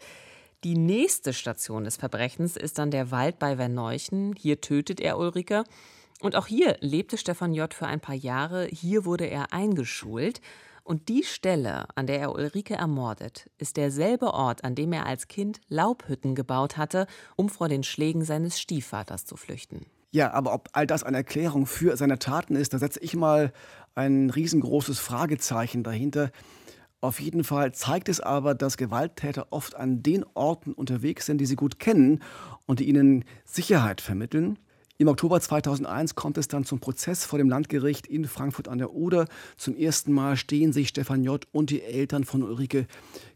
Die 0.62 0.76
nächste 0.76 1.32
Station 1.32 1.84
des 1.84 1.96
Verbrechens 1.96 2.56
ist 2.56 2.78
dann 2.78 2.90
der 2.90 3.10
Wald 3.10 3.38
bei 3.38 3.56
Verneuchen. 3.56 4.34
Hier 4.36 4.60
tötet 4.60 5.00
er 5.00 5.16
Ulrike. 5.18 5.64
Und 6.20 6.36
auch 6.36 6.46
hier 6.46 6.76
lebte 6.80 7.16
Stefan 7.16 7.54
J. 7.54 7.72
für 7.72 7.86
ein 7.86 8.00
paar 8.00 8.14
Jahre. 8.14 8.66
Hier 8.66 9.04
wurde 9.04 9.24
er 9.24 9.52
eingeschult. 9.52 10.40
Und 10.84 11.08
die 11.08 11.22
Stelle, 11.22 11.86
an 11.94 12.06
der 12.06 12.20
er 12.20 12.34
Ulrike 12.34 12.74
ermordet, 12.74 13.48
ist 13.58 13.76
derselbe 13.76 14.34
Ort, 14.34 14.64
an 14.64 14.74
dem 14.74 14.92
er 14.92 15.06
als 15.06 15.28
Kind 15.28 15.60
Laubhütten 15.68 16.34
gebaut 16.34 16.76
hatte, 16.76 17.06
um 17.36 17.48
vor 17.48 17.68
den 17.68 17.82
Schlägen 17.82 18.24
seines 18.24 18.60
Stiefvaters 18.60 19.24
zu 19.24 19.36
flüchten. 19.36 19.86
Ja, 20.10 20.32
aber 20.32 20.52
ob 20.52 20.68
all 20.72 20.86
das 20.86 21.04
eine 21.04 21.18
Erklärung 21.18 21.66
für 21.66 21.96
seine 21.96 22.18
Taten 22.18 22.56
ist, 22.56 22.74
da 22.74 22.78
setze 22.78 23.00
ich 23.00 23.14
mal 23.14 23.52
ein 23.94 24.30
riesengroßes 24.30 24.98
Fragezeichen 24.98 25.84
dahinter. 25.84 26.32
Auf 27.00 27.20
jeden 27.20 27.44
Fall 27.44 27.72
zeigt 27.72 28.08
es 28.08 28.20
aber, 28.20 28.54
dass 28.54 28.76
Gewalttäter 28.76 29.46
oft 29.50 29.76
an 29.76 30.02
den 30.02 30.24
Orten 30.34 30.72
unterwegs 30.72 31.26
sind, 31.26 31.38
die 31.38 31.46
sie 31.46 31.56
gut 31.56 31.78
kennen 31.78 32.20
und 32.66 32.80
die 32.80 32.88
ihnen 32.88 33.24
Sicherheit 33.44 34.00
vermitteln. 34.00 34.58
Im 35.00 35.08
Oktober 35.08 35.40
2001 35.40 36.14
kommt 36.14 36.36
es 36.36 36.46
dann 36.46 36.66
zum 36.66 36.78
Prozess 36.78 37.24
vor 37.24 37.38
dem 37.38 37.48
Landgericht 37.48 38.06
in 38.06 38.26
Frankfurt 38.26 38.68
an 38.68 38.76
der 38.76 38.92
Oder. 38.92 39.28
Zum 39.56 39.74
ersten 39.74 40.12
Mal 40.12 40.36
stehen 40.36 40.74
sich 40.74 40.88
Stefan 40.88 41.24
J. 41.24 41.42
und 41.52 41.70
die 41.70 41.80
Eltern 41.80 42.24
von 42.24 42.42
Ulrike 42.42 42.86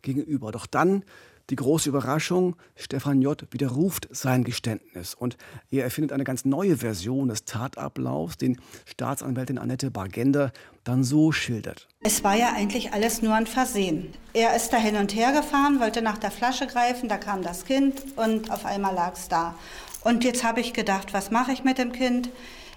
gegenüber. 0.02 0.52
Doch 0.52 0.66
dann 0.66 1.04
die 1.48 1.56
große 1.56 1.88
Überraschung, 1.88 2.56
Stefan 2.76 3.22
J. 3.22 3.46
widerruft 3.50 4.08
sein 4.10 4.44
Geständnis 4.44 5.14
und 5.14 5.38
er 5.70 5.84
erfindet 5.84 6.12
eine 6.12 6.24
ganz 6.24 6.44
neue 6.44 6.76
Version 6.76 7.28
des 7.28 7.46
Tatablaufs, 7.46 8.36
den 8.36 8.60
Staatsanwältin 8.84 9.56
Annette 9.56 9.90
Bargender 9.90 10.52
dann 10.84 11.02
so 11.02 11.32
schildert. 11.32 11.88
Es 12.00 12.24
war 12.24 12.34
ja 12.34 12.52
eigentlich 12.54 12.92
alles 12.92 13.22
nur 13.22 13.34
ein 13.34 13.46
Versehen. 13.46 14.12
Er 14.34 14.54
ist 14.54 14.70
da 14.70 14.76
hin 14.76 14.96
und 14.96 15.14
her 15.14 15.32
gefahren, 15.32 15.80
wollte 15.80 16.02
nach 16.02 16.18
der 16.18 16.30
Flasche 16.30 16.66
greifen, 16.66 17.08
da 17.08 17.16
kam 17.16 17.42
das 17.42 17.64
Kind 17.64 18.02
und 18.16 18.50
auf 18.50 18.66
einmal 18.66 18.94
lag 18.94 19.14
es 19.14 19.28
da. 19.28 19.54
Und 20.04 20.22
jetzt 20.22 20.44
habe 20.44 20.60
ich 20.60 20.74
gedacht, 20.74 21.14
was 21.14 21.30
mache 21.30 21.52
ich 21.52 21.64
mit 21.64 21.78
dem 21.78 21.92
Kind? 21.92 22.28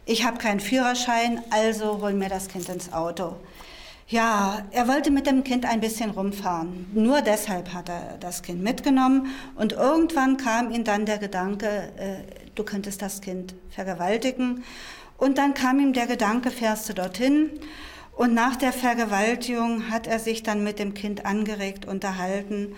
Ich 0.06 0.26
habe 0.26 0.38
keinen 0.38 0.62
Führerschein, 0.62 1.44
also 1.50 2.02
hol 2.02 2.14
mir 2.14 2.30
das 2.30 2.48
Kind 2.48 2.70
ins 2.70 2.94
Auto. 2.94 3.36
Ja, 4.08 4.60
er 4.72 4.88
wollte 4.88 5.12
mit 5.12 5.28
dem 5.28 5.44
Kind 5.44 5.66
ein 5.66 5.82
bisschen 5.82 6.12
rumfahren. 6.12 6.90
Nur 6.94 7.22
deshalb 7.22 7.74
hat 7.74 7.90
er 7.90 8.16
das 8.22 8.42
Kind 8.42 8.64
mitgenommen. 8.64 9.28
Und 9.56 9.74
irgendwann 9.74 10.38
kam 10.38 10.72
ihm 10.72 10.86
dann 10.86 11.06
der 11.06 11.18
Gedanke, 11.18 11.92
äh, 11.98 12.16
du 12.56 12.64
könntest 12.64 13.02
das 13.02 13.20
Kind 13.20 13.54
vergewaltigen. 13.70 14.64
Und 15.18 15.38
dann 15.38 15.54
kam 15.54 15.82
ihm 15.82 15.92
der 15.92 16.08
Gedanke, 16.08 16.52
fährst 16.52 16.88
du 16.88 16.94
dorthin. 16.94 17.60
Und 18.16 18.34
nach 18.34 18.56
der 18.56 18.72
Vergewaltigung 18.72 19.92
hat 19.92 20.08
er 20.08 20.20
sich 20.20 20.42
dann 20.42 20.64
mit 20.64 20.80
dem 20.80 20.94
Kind 20.94 21.26
angeregt 21.26 21.86
unterhalten. 21.86 22.76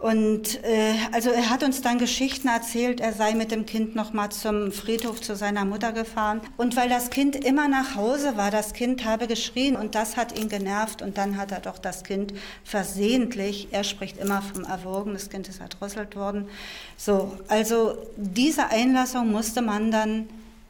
Und 0.00 0.64
äh, 0.64 0.94
also 1.12 1.28
er 1.28 1.50
hat 1.50 1.62
uns 1.62 1.82
dann 1.82 1.98
Geschichten 1.98 2.48
erzählt, 2.48 3.00
er 3.00 3.12
sei 3.12 3.34
mit 3.34 3.50
dem 3.50 3.66
Kind 3.66 3.94
noch 3.94 4.14
mal 4.14 4.30
zum 4.30 4.72
Friedhof 4.72 5.20
zu 5.20 5.36
seiner 5.36 5.66
Mutter 5.66 5.92
gefahren. 5.92 6.40
Und 6.56 6.74
weil 6.74 6.88
das 6.88 7.10
Kind 7.10 7.36
immer 7.36 7.68
nach 7.68 7.96
Hause 7.96 8.38
war, 8.38 8.50
das 8.50 8.72
Kind 8.72 9.04
habe 9.04 9.26
geschrien 9.26 9.76
und 9.76 9.94
das 9.94 10.16
hat 10.16 10.38
ihn 10.38 10.48
genervt. 10.48 11.02
Und 11.02 11.18
dann 11.18 11.36
hat 11.36 11.52
er 11.52 11.60
doch 11.60 11.78
das 11.78 12.02
Kind 12.02 12.32
versehentlich, 12.64 13.68
er 13.72 13.84
spricht 13.84 14.16
immer 14.16 14.40
vom 14.40 14.64
Erwürgen, 14.64 15.12
das 15.12 15.28
Kind 15.28 15.48
ist 15.50 15.60
erdrosselt 15.60 16.16
worden. 16.16 16.48
So, 16.96 17.36
also 17.48 17.98
diese 18.16 18.68
Einlassung 18.68 19.30
musste 19.30 19.60
man 19.60 19.90
dann 19.90 20.28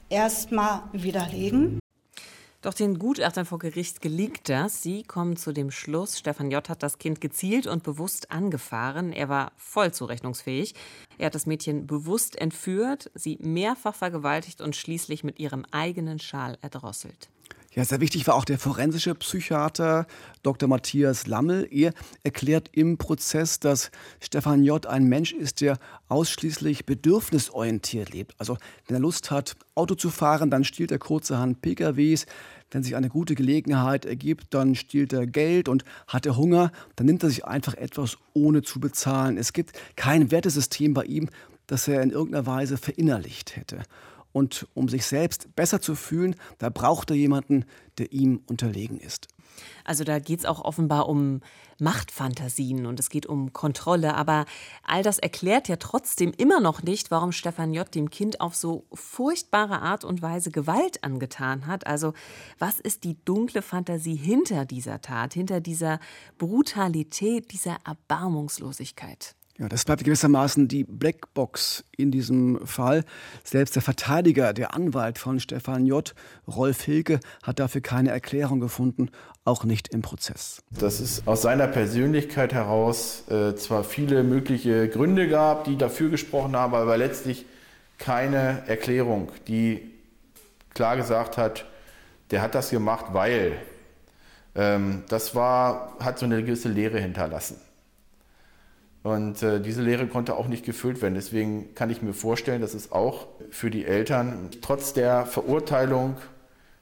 erst 0.09 0.51
mal 0.51 0.83
widerlegen. 0.93 1.79
Doch 2.63 2.75
den 2.75 2.99
Gutachtern 2.99 3.47
vor 3.47 3.59
Gericht 3.59 4.03
gelingt 4.03 4.51
das. 4.51 4.83
Sie 4.83 5.03
kommen 5.03 5.37
zu 5.37 5.53
dem 5.53 5.71
Schluss, 5.71 6.19
Stefan 6.19 6.51
J. 6.51 6.69
hat 6.69 6.83
das 6.83 6.99
Kind 6.99 7.23
gezielt 7.23 7.67
und 7.67 7.83
bewusst 7.83 8.31
angefahren. 8.31 9.15
Er 9.15 9.31
war 9.31 9.53
voll 9.57 9.93
zurechnungsfähig. 9.93 10.75
Er 11.17 11.27
hat 11.27 11.35
das 11.35 11.47
Mädchen 11.47 11.87
bewusst 11.87 12.37
entführt, 12.39 13.11
sie 13.15 13.39
mehrfach 13.41 13.95
vergewaltigt 13.95 14.61
und 14.61 14.77
schließlich 14.77 15.25
mit 15.25 15.39
ihrem 15.39 15.65
eigenen 15.71 16.19
Schal 16.19 16.59
erdrosselt. 16.61 17.31
Ja, 17.73 17.85
sehr 17.85 18.01
wichtig 18.01 18.27
war 18.27 18.35
auch 18.35 18.45
der 18.45 18.59
forensische 18.59 19.15
Psychiater 19.15 20.09
Dr. 20.43 20.69
Matthias 20.69 21.29
Lammel. 21.29 21.69
Er 21.71 21.93
erklärt 22.25 22.69
im 22.73 22.99
Prozess, 22.99 23.61
dass 23.61 23.93
Stefan 24.19 24.65
J. 24.65 24.85
ein 24.87 25.05
Mensch 25.05 25.33
ist, 25.33 25.61
der 25.61 25.79
ausschließlich 26.09 26.85
bedürfnisorientiert 26.85 28.13
lebt. 28.13 28.35
Also 28.39 28.57
wenn 28.89 28.97
er 28.97 29.01
Lust 29.01 29.31
hat, 29.31 29.55
Auto 29.77 29.95
zu 29.95 30.11
fahren, 30.11 30.51
dann 30.51 30.65
stiehlt 30.65 30.91
er 30.91 30.99
kurzerhand 30.99 31.63
PKWs. 31.63 32.27
Wenn 32.73 32.83
sich 32.83 32.97
eine 32.97 33.09
gute 33.09 33.37
Gelegenheit 33.37 34.05
ergibt, 34.05 34.53
dann 34.53 34.75
stiehlt 34.75 35.13
er 35.13 35.29
Geld 35.29 35.69
und 35.69 35.85
hat 36.09 36.27
er 36.27 36.37
Hunger, 36.37 36.73
dann 36.97 37.07
nimmt 37.07 37.23
er 37.23 37.29
sich 37.29 37.45
einfach 37.45 37.75
etwas 37.75 38.19
ohne 38.35 38.63
zu 38.63 38.81
bezahlen. 38.81 39.39
Es 39.39 39.53
gibt 39.53 39.75
kein 39.95 40.33
Wertesystem 40.33 40.93
bei 40.93 41.05
ihm, 41.05 41.29
das 41.69 41.87
er 41.87 42.03
in 42.03 42.11
irgendeiner 42.11 42.47
Weise 42.47 42.77
verinnerlicht 42.79 43.55
hätte. 43.55 43.85
Und 44.33 44.67
um 44.75 44.89
sich 44.89 45.07
selbst 45.07 45.55
besser 45.57 45.81
zu 45.81 45.95
fühlen, 45.95 46.37
da 46.59 46.69
braucht 46.69 47.11
er 47.11 47.17
jemanden, 47.17 47.65
der 47.99 48.13
ihm 48.13 48.43
unterlegen 48.47 48.99
ist. 49.01 49.29
Also 49.85 50.05
da 50.05 50.19
geht 50.19 50.41
es 50.41 50.47
auch 50.47 50.61
offenbar 50.61 51.09
um 51.09 51.41
Machtfantasien 51.81 52.87
und 52.87 53.01
es 53.01 53.11
geht 53.11 53.27
um 53.27 53.53
Kontrolle. 53.53 54.15
Aber 54.15 54.45
all 54.85 55.03
das 55.03 55.19
erklärt 55.19 55.69
ja 55.69 55.77
trotzdem 55.77 56.33
immer 56.37 56.61
noch 56.61 56.83
nicht, 56.83 57.11
warum 57.11 57.33
Stefan 57.33 57.75
J. 57.75 57.93
dem 57.93 58.11
Kind 58.11 58.41
auf 58.41 58.55
so 58.55 58.87
furchtbare 58.93 59.81
Art 59.81 60.05
und 60.05 60.23
Weise 60.23 60.51
Gewalt 60.51 61.03
angetan 61.03 61.67
hat. 61.67 61.87
Also 61.87 62.13
was 62.59 62.79
ist 62.79 63.05
die 63.05 63.17
dunkle 63.25 63.63
Fantasie 63.63 64.17
hinter 64.17 64.65
dieser 64.65 65.01
Tat, 65.01 65.35
hinter 65.35 65.61
dieser 65.61 65.99
Brutalität, 66.39 67.53
dieser 67.53 67.79
Erbarmungslosigkeit? 67.85 69.35
Ja, 69.61 69.69
das 69.69 69.85
bleibt 69.85 70.05
gewissermaßen 70.05 70.69
die 70.69 70.85
Blackbox 70.85 71.85
in 71.95 72.11
diesem 72.11 72.67
Fall. 72.67 73.05
Selbst 73.45 73.75
der 73.77 73.83
Verteidiger, 73.83 74.55
der 74.55 74.73
Anwalt 74.75 75.19
von 75.19 75.39
Stefan 75.39 75.85
J., 75.85 76.15
Rolf 76.49 76.81
Hilke, 76.83 77.21
hat 77.43 77.59
dafür 77.59 77.83
keine 77.83 78.09
Erklärung 78.09 78.61
gefunden, 78.61 79.11
auch 79.45 79.65
nicht 79.65 79.89
im 79.89 80.01
Prozess. 80.01 80.63
Dass 80.71 81.01
es 81.01 81.27
aus 81.27 81.43
seiner 81.43 81.67
Persönlichkeit 81.67 82.55
heraus 82.55 83.25
äh, 83.29 83.55
zwar 83.55 83.85
viele 83.85 84.23
mögliche 84.23 84.89
Gründe 84.89 85.29
gab, 85.29 85.65
die 85.65 85.77
dafür 85.77 86.09
gesprochen 86.09 86.57
haben, 86.57 86.75
aber 86.75 86.97
letztlich 86.97 87.45
keine 87.99 88.63
Erklärung, 88.67 89.31
die 89.47 89.91
klar 90.73 90.97
gesagt 90.97 91.37
hat, 91.37 91.67
der 92.31 92.41
hat 92.41 92.55
das 92.55 92.71
gemacht, 92.71 93.07
weil. 93.13 93.59
Ähm, 94.55 95.05
das 95.09 95.35
war, 95.37 95.97
hat 96.01 96.19
so 96.19 96.25
eine 96.25 96.43
gewisse 96.43 96.69
Lehre 96.69 96.99
hinterlassen. 96.99 97.57
Und 99.03 99.43
äh, 99.43 99.61
diese 99.61 99.83
Lehre 99.83 100.07
konnte 100.07 100.37
auch 100.37 100.47
nicht 100.47 100.65
gefüllt 100.65 101.01
werden. 101.01 101.15
Deswegen 101.15 101.75
kann 101.75 101.89
ich 101.89 102.03
mir 102.03 102.13
vorstellen, 102.13 102.61
dass 102.61 102.75
es 102.75 102.93
auch 102.93 103.29
für 103.51 103.71
die 103.71 103.87
Eltern 103.87 104.51
trotz 104.61 104.93
der 104.93 105.25
Verurteilung 105.25 106.17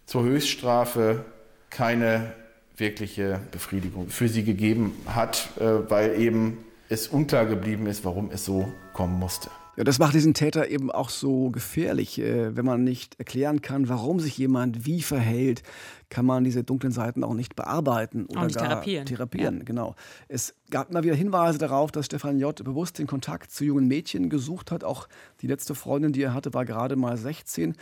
zur 0.04 0.24
Höchststrafe 0.24 1.24
keine 1.70 2.32
wirkliche 2.76 3.40
Befriedigung 3.52 4.08
für 4.08 4.28
sie 4.28 4.42
gegeben 4.42 4.92
hat, 5.06 5.48
äh, 5.60 5.90
weil 5.90 6.20
eben 6.20 6.58
es 6.88 7.06
unklar 7.08 7.46
geblieben 7.46 7.86
ist, 7.86 8.04
warum 8.04 8.30
es 8.32 8.44
so 8.44 8.66
kommen 8.94 9.18
musste. 9.18 9.50
Ja, 9.78 9.84
das 9.84 10.00
macht 10.00 10.12
diesen 10.12 10.34
Täter 10.34 10.68
eben 10.70 10.90
auch 10.90 11.08
so 11.08 11.50
gefährlich. 11.50 12.18
Äh, 12.18 12.56
wenn 12.56 12.64
man 12.64 12.82
nicht 12.82 13.16
erklären 13.20 13.62
kann, 13.62 13.88
warum 13.88 14.18
sich 14.18 14.36
jemand 14.36 14.86
wie 14.86 15.02
verhält, 15.02 15.62
kann 16.08 16.26
man 16.26 16.42
diese 16.42 16.64
dunklen 16.64 16.92
Seiten 16.92 17.22
auch 17.22 17.34
nicht 17.34 17.54
bearbeiten 17.54 18.26
oder 18.26 18.46
nicht 18.46 18.56
gar 18.56 18.66
therapieren. 18.66 19.06
therapieren. 19.06 19.58
Ja. 19.58 19.64
Genau. 19.64 19.94
Es 20.26 20.56
gab 20.70 20.90
immer 20.90 21.04
wieder 21.04 21.14
Hinweise 21.14 21.58
darauf, 21.58 21.92
dass 21.92 22.06
Stefan 22.06 22.40
J. 22.40 22.64
bewusst 22.64 22.98
den 22.98 23.06
Kontakt 23.06 23.52
zu 23.52 23.64
jungen 23.64 23.86
Mädchen 23.86 24.30
gesucht 24.30 24.72
hat. 24.72 24.82
Auch 24.82 25.06
die 25.42 25.46
letzte 25.46 25.76
Freundin, 25.76 26.12
die 26.12 26.22
er 26.22 26.34
hatte, 26.34 26.52
war 26.54 26.64
gerade 26.64 26.96
mal 26.96 27.16
16. 27.16 27.76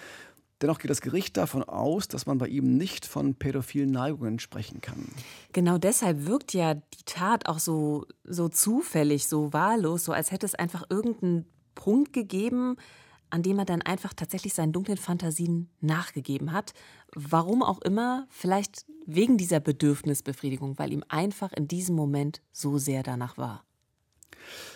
Dennoch 0.61 0.79
geht 0.79 0.91
das 0.91 1.01
Gericht 1.01 1.39
davon 1.39 1.65
aus, 1.65 2.09
dass 2.09 2.27
man 2.27 2.37
bei 2.37 2.49
ihm 2.49 2.77
nicht 2.77 3.07
von 3.07 3.37
pädophilen 3.37 3.91
Neigungen 3.91 4.39
sprechen 4.39 4.83
kann. 4.83 5.09
Genau 5.55 5.79
deshalb 5.79 6.27
wirkt 6.27 6.53
ja 6.53 6.75
die 6.75 7.05
Tat 7.07 7.47
auch 7.47 7.59
so, 7.59 8.05
so 8.25 8.51
zufällig, 8.51 9.29
so 9.29 9.55
wahllos, 9.55 10.05
so 10.05 10.13
als 10.13 10.31
hätte 10.31 10.45
es 10.45 10.55
einfach 10.55 10.85
irgendeinen 10.91 11.47
Punkt 11.77 12.13
gegeben, 12.13 12.77
an 13.31 13.43
dem 13.43 13.61
er 13.61 13.65
dann 13.65 13.83
einfach 13.83 14.13
tatsächlich 14.15 14.55
seinen 14.55 14.73
dunklen 14.73 14.99
Fantasien 14.99 15.71
nachgegeben 15.81 16.53
hat. 16.53 16.75
Warum 17.15 17.63
auch 17.63 17.81
immer, 17.83 18.27
vielleicht 18.29 18.85
wegen 19.07 19.39
dieser 19.39 19.61
Bedürfnisbefriedigung, 19.61 20.79
weil 20.79 20.93
ihm 20.93 21.05
einfach 21.09 21.53
in 21.53 21.69
diesem 21.69 21.95
Moment 21.95 22.41
so 22.51 22.79
sehr 22.79 23.05
danach 23.05 23.39
war. 23.39 23.63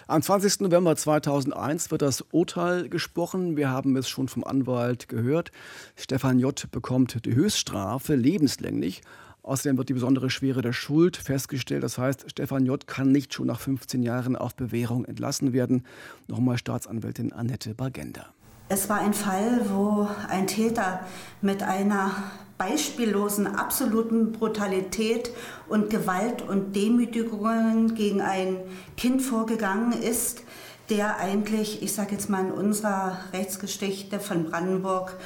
Am 0.07 0.23
20. 0.23 0.61
November 0.61 0.97
2001 0.97 1.91
wird 1.91 2.03
das 2.03 2.23
Urteil 2.33 2.89
gesprochen. 2.89 3.57
Wir 3.57 3.71
haben 3.71 3.97
es 3.97 4.09
schon 4.09 4.29
vom 4.29 4.43
Anwalt 4.43 5.09
gehört. 5.09 5.53
Stefan 5.95 6.39
J. 6.39 6.71
bekommt 6.71 7.25
die 7.25 7.35
Höchststrafe 7.35 8.15
lebenslänglich. 8.15 9.03
Außerdem 9.43 9.79
wird 9.79 9.89
die 9.89 9.95
besondere 9.95 10.31
Schwere 10.31 10.63
der 10.63 10.73
Schuld 10.73 11.17
festgestellt. 11.17 11.83
Das 11.83 11.99
heißt, 11.99 12.31
Stefan 12.31 12.67
J. 12.67 12.87
kann 12.87 13.11
nicht 13.11 13.35
schon 13.35 13.47
nach 13.47 13.61
15 13.61 14.03
Jahren 14.03 14.37
auf 14.37 14.55
Bewährung 14.55 15.05
entlassen 15.05 15.53
werden. 15.53 15.85
Nochmal 16.29 16.59
Staatsanwältin 16.59 17.33
Annette 17.33 17.75
Bagenda. 17.75 18.27
Es 18.69 18.89
war 18.89 19.01
ein 19.01 19.15
Fall, 19.15 19.63
wo 19.69 20.09
ein 20.29 20.47
Täter 20.47 21.01
mit 21.41 21.63
einer 21.63 22.13
beispiellosen, 22.57 23.47
absoluten 23.47 24.33
Brutalität 24.33 25.31
und 25.69 25.91
Gewalt 25.91 26.43
und 26.43 26.77
Demütigungen 26.77 27.95
gegen 27.95 28.21
ein 28.21 28.59
Kind 28.97 29.23
vorgegangen 29.23 29.93
ist, 29.93 30.43
der 30.91 31.17
eigentlich, 31.17 31.83
ich 31.83 31.93
sage 31.95 32.13
jetzt 32.13 32.29
mal 32.29 32.45
in 32.45 32.53
unserer 32.53 33.17
Rechtsgeschichte 33.33 34.21
von 34.21 34.45
Brandenburg, 34.45 35.17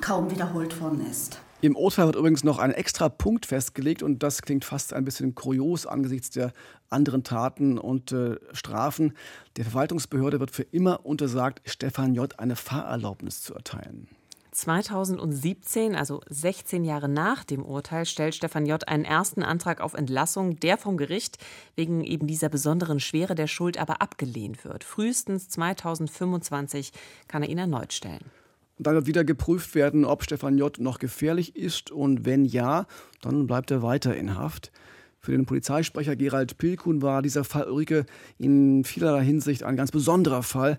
kaum 0.00 0.30
wiederholt 0.30 0.80
worden 0.80 1.04
ist. 1.10 1.40
Im 1.62 1.74
Urteil 1.74 2.06
wird 2.06 2.16
übrigens 2.16 2.44
noch 2.44 2.58
ein 2.58 2.70
extra 2.70 3.08
Punkt 3.08 3.46
festgelegt 3.46 4.02
und 4.02 4.22
das 4.22 4.42
klingt 4.42 4.64
fast 4.64 4.92
ein 4.92 5.06
bisschen 5.06 5.34
kurios 5.34 5.86
angesichts 5.86 6.28
der 6.30 6.52
anderen 6.90 7.24
Taten 7.24 7.78
und 7.78 8.12
äh, 8.12 8.36
Strafen. 8.52 9.14
Der 9.56 9.64
Verwaltungsbehörde 9.64 10.38
wird 10.38 10.50
für 10.50 10.64
immer 10.64 11.06
untersagt, 11.06 11.62
Stefan 11.64 12.14
J. 12.14 12.38
eine 12.38 12.56
Fahrerlaubnis 12.56 13.42
zu 13.42 13.54
erteilen. 13.54 14.08
2017, 14.52 15.94
also 15.96 16.20
16 16.28 16.84
Jahre 16.84 17.08
nach 17.08 17.44
dem 17.44 17.62
Urteil, 17.62 18.06
stellt 18.06 18.34
Stefan 18.34 18.66
J. 18.66 18.86
einen 18.86 19.04
ersten 19.04 19.42
Antrag 19.42 19.80
auf 19.80 19.94
Entlassung, 19.94 20.60
der 20.60 20.78
vom 20.78 20.96
Gericht 20.96 21.38
wegen 21.74 22.04
eben 22.04 22.26
dieser 22.26 22.48
besonderen 22.48 23.00
Schwere 23.00 23.34
der 23.34 23.48
Schuld 23.48 23.78
aber 23.78 24.02
abgelehnt 24.02 24.64
wird. 24.64 24.84
Frühestens 24.84 25.48
2025 25.48 26.92
kann 27.28 27.42
er 27.42 27.48
ihn 27.48 27.58
erneut 27.58 27.92
stellen. 27.92 28.30
Dann 28.78 28.94
wird 28.94 29.06
wieder 29.06 29.24
geprüft 29.24 29.74
werden, 29.74 30.04
ob 30.04 30.22
Stefan 30.22 30.58
J. 30.58 30.78
noch 30.78 30.98
gefährlich 30.98 31.56
ist 31.56 31.90
und 31.90 32.24
wenn 32.26 32.44
ja, 32.44 32.86
dann 33.22 33.46
bleibt 33.46 33.70
er 33.70 33.82
weiter 33.82 34.14
in 34.14 34.36
Haft. 34.36 34.70
Für 35.18 35.32
den 35.32 35.46
Polizeisprecher 35.46 36.14
Gerald 36.14 36.58
Pilkun 36.58 37.02
war 37.02 37.22
dieser 37.22 37.42
Fall 37.42 37.68
Ulrike 37.68 38.06
in 38.38 38.84
vielerlei 38.84 39.24
Hinsicht 39.24 39.62
ein 39.64 39.76
ganz 39.76 39.90
besonderer 39.90 40.42
Fall. 40.42 40.76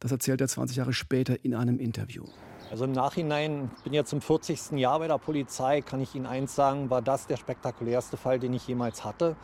Das 0.00 0.10
erzählt 0.10 0.40
er 0.40 0.48
20 0.48 0.78
Jahre 0.78 0.92
später 0.92 1.44
in 1.44 1.54
einem 1.54 1.78
Interview. 1.78 2.24
Also 2.70 2.86
im 2.86 2.92
Nachhinein, 2.92 3.70
ich 3.76 3.84
bin 3.84 3.92
jetzt 3.92 4.10
zum 4.10 4.20
40. 4.20 4.72
Jahr 4.72 4.98
bei 4.98 5.06
der 5.06 5.18
Polizei, 5.18 5.80
kann 5.80 6.00
ich 6.00 6.14
Ihnen 6.14 6.26
eins 6.26 6.56
sagen, 6.56 6.90
war 6.90 7.02
das 7.02 7.26
der 7.26 7.36
spektakulärste 7.36 8.16
Fall, 8.16 8.40
den 8.40 8.52
ich 8.52 8.66
jemals 8.66 9.04
hatte. 9.04 9.36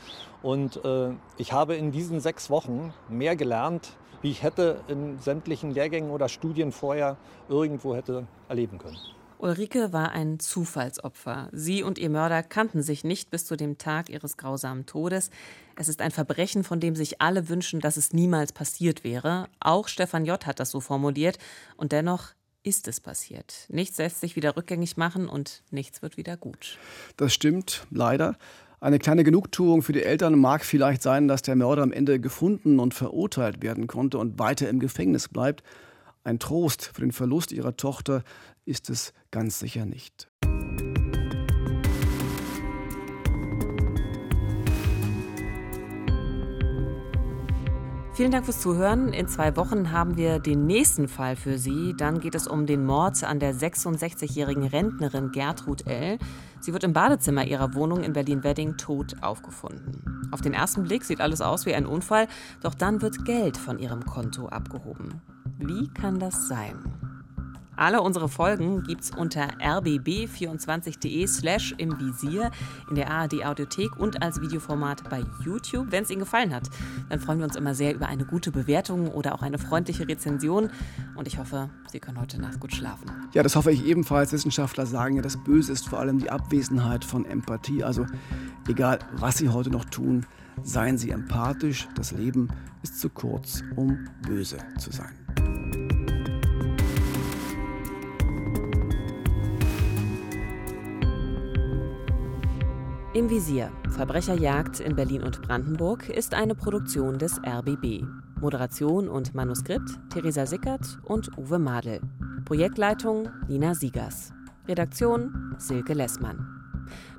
Und 0.42 0.84
äh, 0.84 1.10
ich 1.36 1.52
habe 1.52 1.76
in 1.76 1.92
diesen 1.92 2.18
sechs 2.18 2.50
Wochen 2.50 2.92
mehr 3.08 3.36
gelernt, 3.36 3.96
wie 4.22 4.30
ich 4.30 4.42
hätte 4.42 4.80
in 4.88 5.18
sämtlichen 5.18 5.72
Lehrgängen 5.72 6.10
oder 6.10 6.28
Studien 6.28 6.72
vorher 6.72 7.16
irgendwo 7.48 7.94
hätte 7.94 8.26
erleben 8.48 8.78
können. 8.78 8.98
Ulrike 9.40 9.94
war 9.94 10.12
ein 10.12 10.38
Zufallsopfer. 10.38 11.48
Sie 11.52 11.82
und 11.82 11.98
ihr 11.98 12.10
Mörder 12.10 12.42
kannten 12.42 12.82
sich 12.82 13.04
nicht 13.04 13.30
bis 13.30 13.46
zu 13.46 13.56
dem 13.56 13.78
Tag 13.78 14.10
ihres 14.10 14.36
grausamen 14.36 14.84
Todes. 14.84 15.30
Es 15.76 15.88
ist 15.88 16.02
ein 16.02 16.10
Verbrechen, 16.10 16.62
von 16.62 16.78
dem 16.78 16.94
sich 16.94 17.22
alle 17.22 17.48
wünschen, 17.48 17.80
dass 17.80 17.96
es 17.96 18.12
niemals 18.12 18.52
passiert 18.52 19.02
wäre. 19.02 19.48
Auch 19.58 19.88
Stefan 19.88 20.26
J. 20.26 20.44
hat 20.46 20.60
das 20.60 20.70
so 20.70 20.80
formuliert. 20.80 21.38
Und 21.78 21.92
dennoch 21.92 22.34
ist 22.62 22.86
es 22.88 23.00
passiert. 23.00 23.64
Nichts 23.68 23.96
lässt 23.96 24.20
sich 24.20 24.36
wieder 24.36 24.56
rückgängig 24.56 24.98
machen 24.98 25.26
und 25.26 25.62
nichts 25.70 26.02
wird 26.02 26.18
wieder 26.18 26.36
gut. 26.36 26.78
Das 27.16 27.32
stimmt, 27.32 27.86
leider. 27.90 28.36
Eine 28.82 28.98
kleine 28.98 29.24
Genugtuung 29.24 29.82
für 29.82 29.92
die 29.92 30.02
Eltern 30.02 30.38
mag 30.38 30.64
vielleicht 30.64 31.02
sein, 31.02 31.28
dass 31.28 31.42
der 31.42 31.54
Mörder 31.54 31.82
am 31.82 31.92
Ende 31.92 32.18
gefunden 32.18 32.80
und 32.80 32.94
verurteilt 32.94 33.62
werden 33.62 33.86
konnte 33.86 34.16
und 34.16 34.38
weiter 34.38 34.70
im 34.70 34.80
Gefängnis 34.80 35.28
bleibt. 35.28 35.62
Ein 36.24 36.38
Trost 36.38 36.90
für 36.94 37.02
den 37.02 37.12
Verlust 37.12 37.52
ihrer 37.52 37.76
Tochter 37.76 38.22
ist 38.64 38.88
es 38.88 39.12
ganz 39.30 39.58
sicher 39.58 39.84
nicht. 39.84 40.30
Vielen 48.20 48.32
Dank 48.32 48.44
fürs 48.44 48.60
Zuhören. 48.60 49.14
In 49.14 49.28
zwei 49.28 49.56
Wochen 49.56 49.92
haben 49.92 50.18
wir 50.18 50.40
den 50.40 50.66
nächsten 50.66 51.08
Fall 51.08 51.36
für 51.36 51.56
Sie. 51.56 51.94
Dann 51.96 52.20
geht 52.20 52.34
es 52.34 52.46
um 52.46 52.66
den 52.66 52.84
Mord 52.84 53.24
an 53.24 53.40
der 53.40 53.54
66-jährigen 53.54 54.64
Rentnerin 54.64 55.32
Gertrud 55.32 55.86
L. 55.86 56.18
Sie 56.60 56.74
wird 56.74 56.84
im 56.84 56.92
Badezimmer 56.92 57.46
ihrer 57.46 57.72
Wohnung 57.72 58.02
in 58.02 58.12
Berlin-Wedding 58.12 58.76
tot 58.76 59.22
aufgefunden. 59.22 60.28
Auf 60.32 60.42
den 60.42 60.52
ersten 60.52 60.82
Blick 60.82 61.04
sieht 61.04 61.22
alles 61.22 61.40
aus 61.40 61.64
wie 61.64 61.74
ein 61.74 61.86
Unfall, 61.86 62.28
doch 62.62 62.74
dann 62.74 63.00
wird 63.00 63.24
Geld 63.24 63.56
von 63.56 63.78
ihrem 63.78 64.04
Konto 64.04 64.48
abgehoben. 64.48 65.22
Wie 65.56 65.88
kann 65.88 66.18
das 66.18 66.46
sein? 66.46 66.76
Alle 67.80 68.02
unsere 68.02 68.28
Folgen 68.28 68.82
gibt's 68.82 69.10
unter 69.10 69.48
rbb24.de 69.58 71.26
slash 71.26 71.74
im 71.78 71.98
Visier 71.98 72.50
in 72.90 72.94
der 72.94 73.10
ARD 73.10 73.42
Audiothek 73.42 73.96
und 73.96 74.22
als 74.22 74.38
Videoformat 74.42 75.08
bei 75.08 75.24
YouTube. 75.42 75.86
Wenn 75.88 76.02
es 76.02 76.10
Ihnen 76.10 76.20
gefallen 76.20 76.54
hat, 76.54 76.68
dann 77.08 77.20
freuen 77.20 77.38
wir 77.38 77.46
uns 77.46 77.56
immer 77.56 77.74
sehr 77.74 77.94
über 77.94 78.06
eine 78.06 78.26
gute 78.26 78.52
Bewertung 78.52 79.08
oder 79.08 79.34
auch 79.34 79.40
eine 79.40 79.56
freundliche 79.56 80.06
Rezension. 80.06 80.68
Und 81.16 81.26
ich 81.26 81.38
hoffe, 81.38 81.70
Sie 81.90 82.00
können 82.00 82.20
heute 82.20 82.38
Nacht 82.38 82.60
gut 82.60 82.74
schlafen. 82.74 83.10
Ja, 83.32 83.42
das 83.42 83.56
hoffe 83.56 83.72
ich 83.72 83.82
ebenfalls. 83.86 84.30
Wissenschaftler 84.30 84.84
sagen 84.84 85.16
ja, 85.16 85.22
das 85.22 85.42
Böse 85.42 85.72
ist 85.72 85.88
vor 85.88 86.00
allem 86.00 86.18
die 86.18 86.28
Abwesenheit 86.28 87.02
von 87.02 87.24
Empathie. 87.24 87.82
Also 87.82 88.04
egal, 88.68 88.98
was 89.12 89.38
Sie 89.38 89.48
heute 89.48 89.70
noch 89.70 89.86
tun, 89.86 90.26
seien 90.62 90.98
Sie 90.98 91.08
empathisch. 91.08 91.88
Das 91.94 92.12
Leben 92.12 92.50
ist 92.82 93.00
zu 93.00 93.08
kurz, 93.08 93.62
um 93.74 94.06
böse 94.20 94.58
zu 94.78 94.92
sein. 94.92 95.19
Im 103.20 103.28
Visier 103.28 103.70
Verbrecherjagd 103.90 104.80
in 104.80 104.96
Berlin 104.96 105.22
und 105.22 105.42
Brandenburg 105.42 106.08
ist 106.08 106.32
eine 106.32 106.54
Produktion 106.54 107.18
des 107.18 107.38
RBB. 107.46 108.02
Moderation 108.40 109.10
und 109.10 109.34
Manuskript 109.34 109.90
Theresa 110.08 110.46
Sickert 110.46 110.98
und 111.04 111.28
Uwe 111.36 111.58
Madel. 111.58 112.00
Projektleitung 112.46 113.28
Nina 113.46 113.74
Siegers. 113.74 114.32
Redaktion 114.66 115.54
Silke 115.58 115.92
Lessmann. 115.92 116.46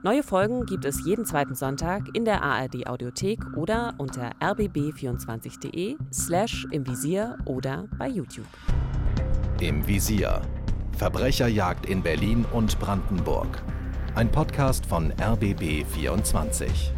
Neue 0.01 0.23
Folgen 0.23 0.65
gibt 0.65 0.85
es 0.85 1.05
jeden 1.05 1.23
zweiten 1.23 1.53
Sonntag 1.53 2.01
in 2.15 2.25
der 2.25 2.41
ARD 2.41 2.87
Audiothek 2.87 3.55
oder 3.55 3.93
unter 3.99 4.31
rbb24.de 4.39 5.97
slash 6.11 6.65
im 6.71 6.87
Visier 6.87 7.37
oder 7.45 7.87
bei 7.99 8.07
YouTube. 8.07 8.47
Im 9.59 9.85
Visier. 9.85 10.41
Verbrecherjagd 10.97 11.85
in 11.85 12.01
Berlin 12.01 12.43
und 12.51 12.79
Brandenburg. 12.79 13.61
Ein 14.13 14.29
Podcast 14.29 14.85
von 14.85 15.13
RBB 15.21 15.85
24. 15.85 16.91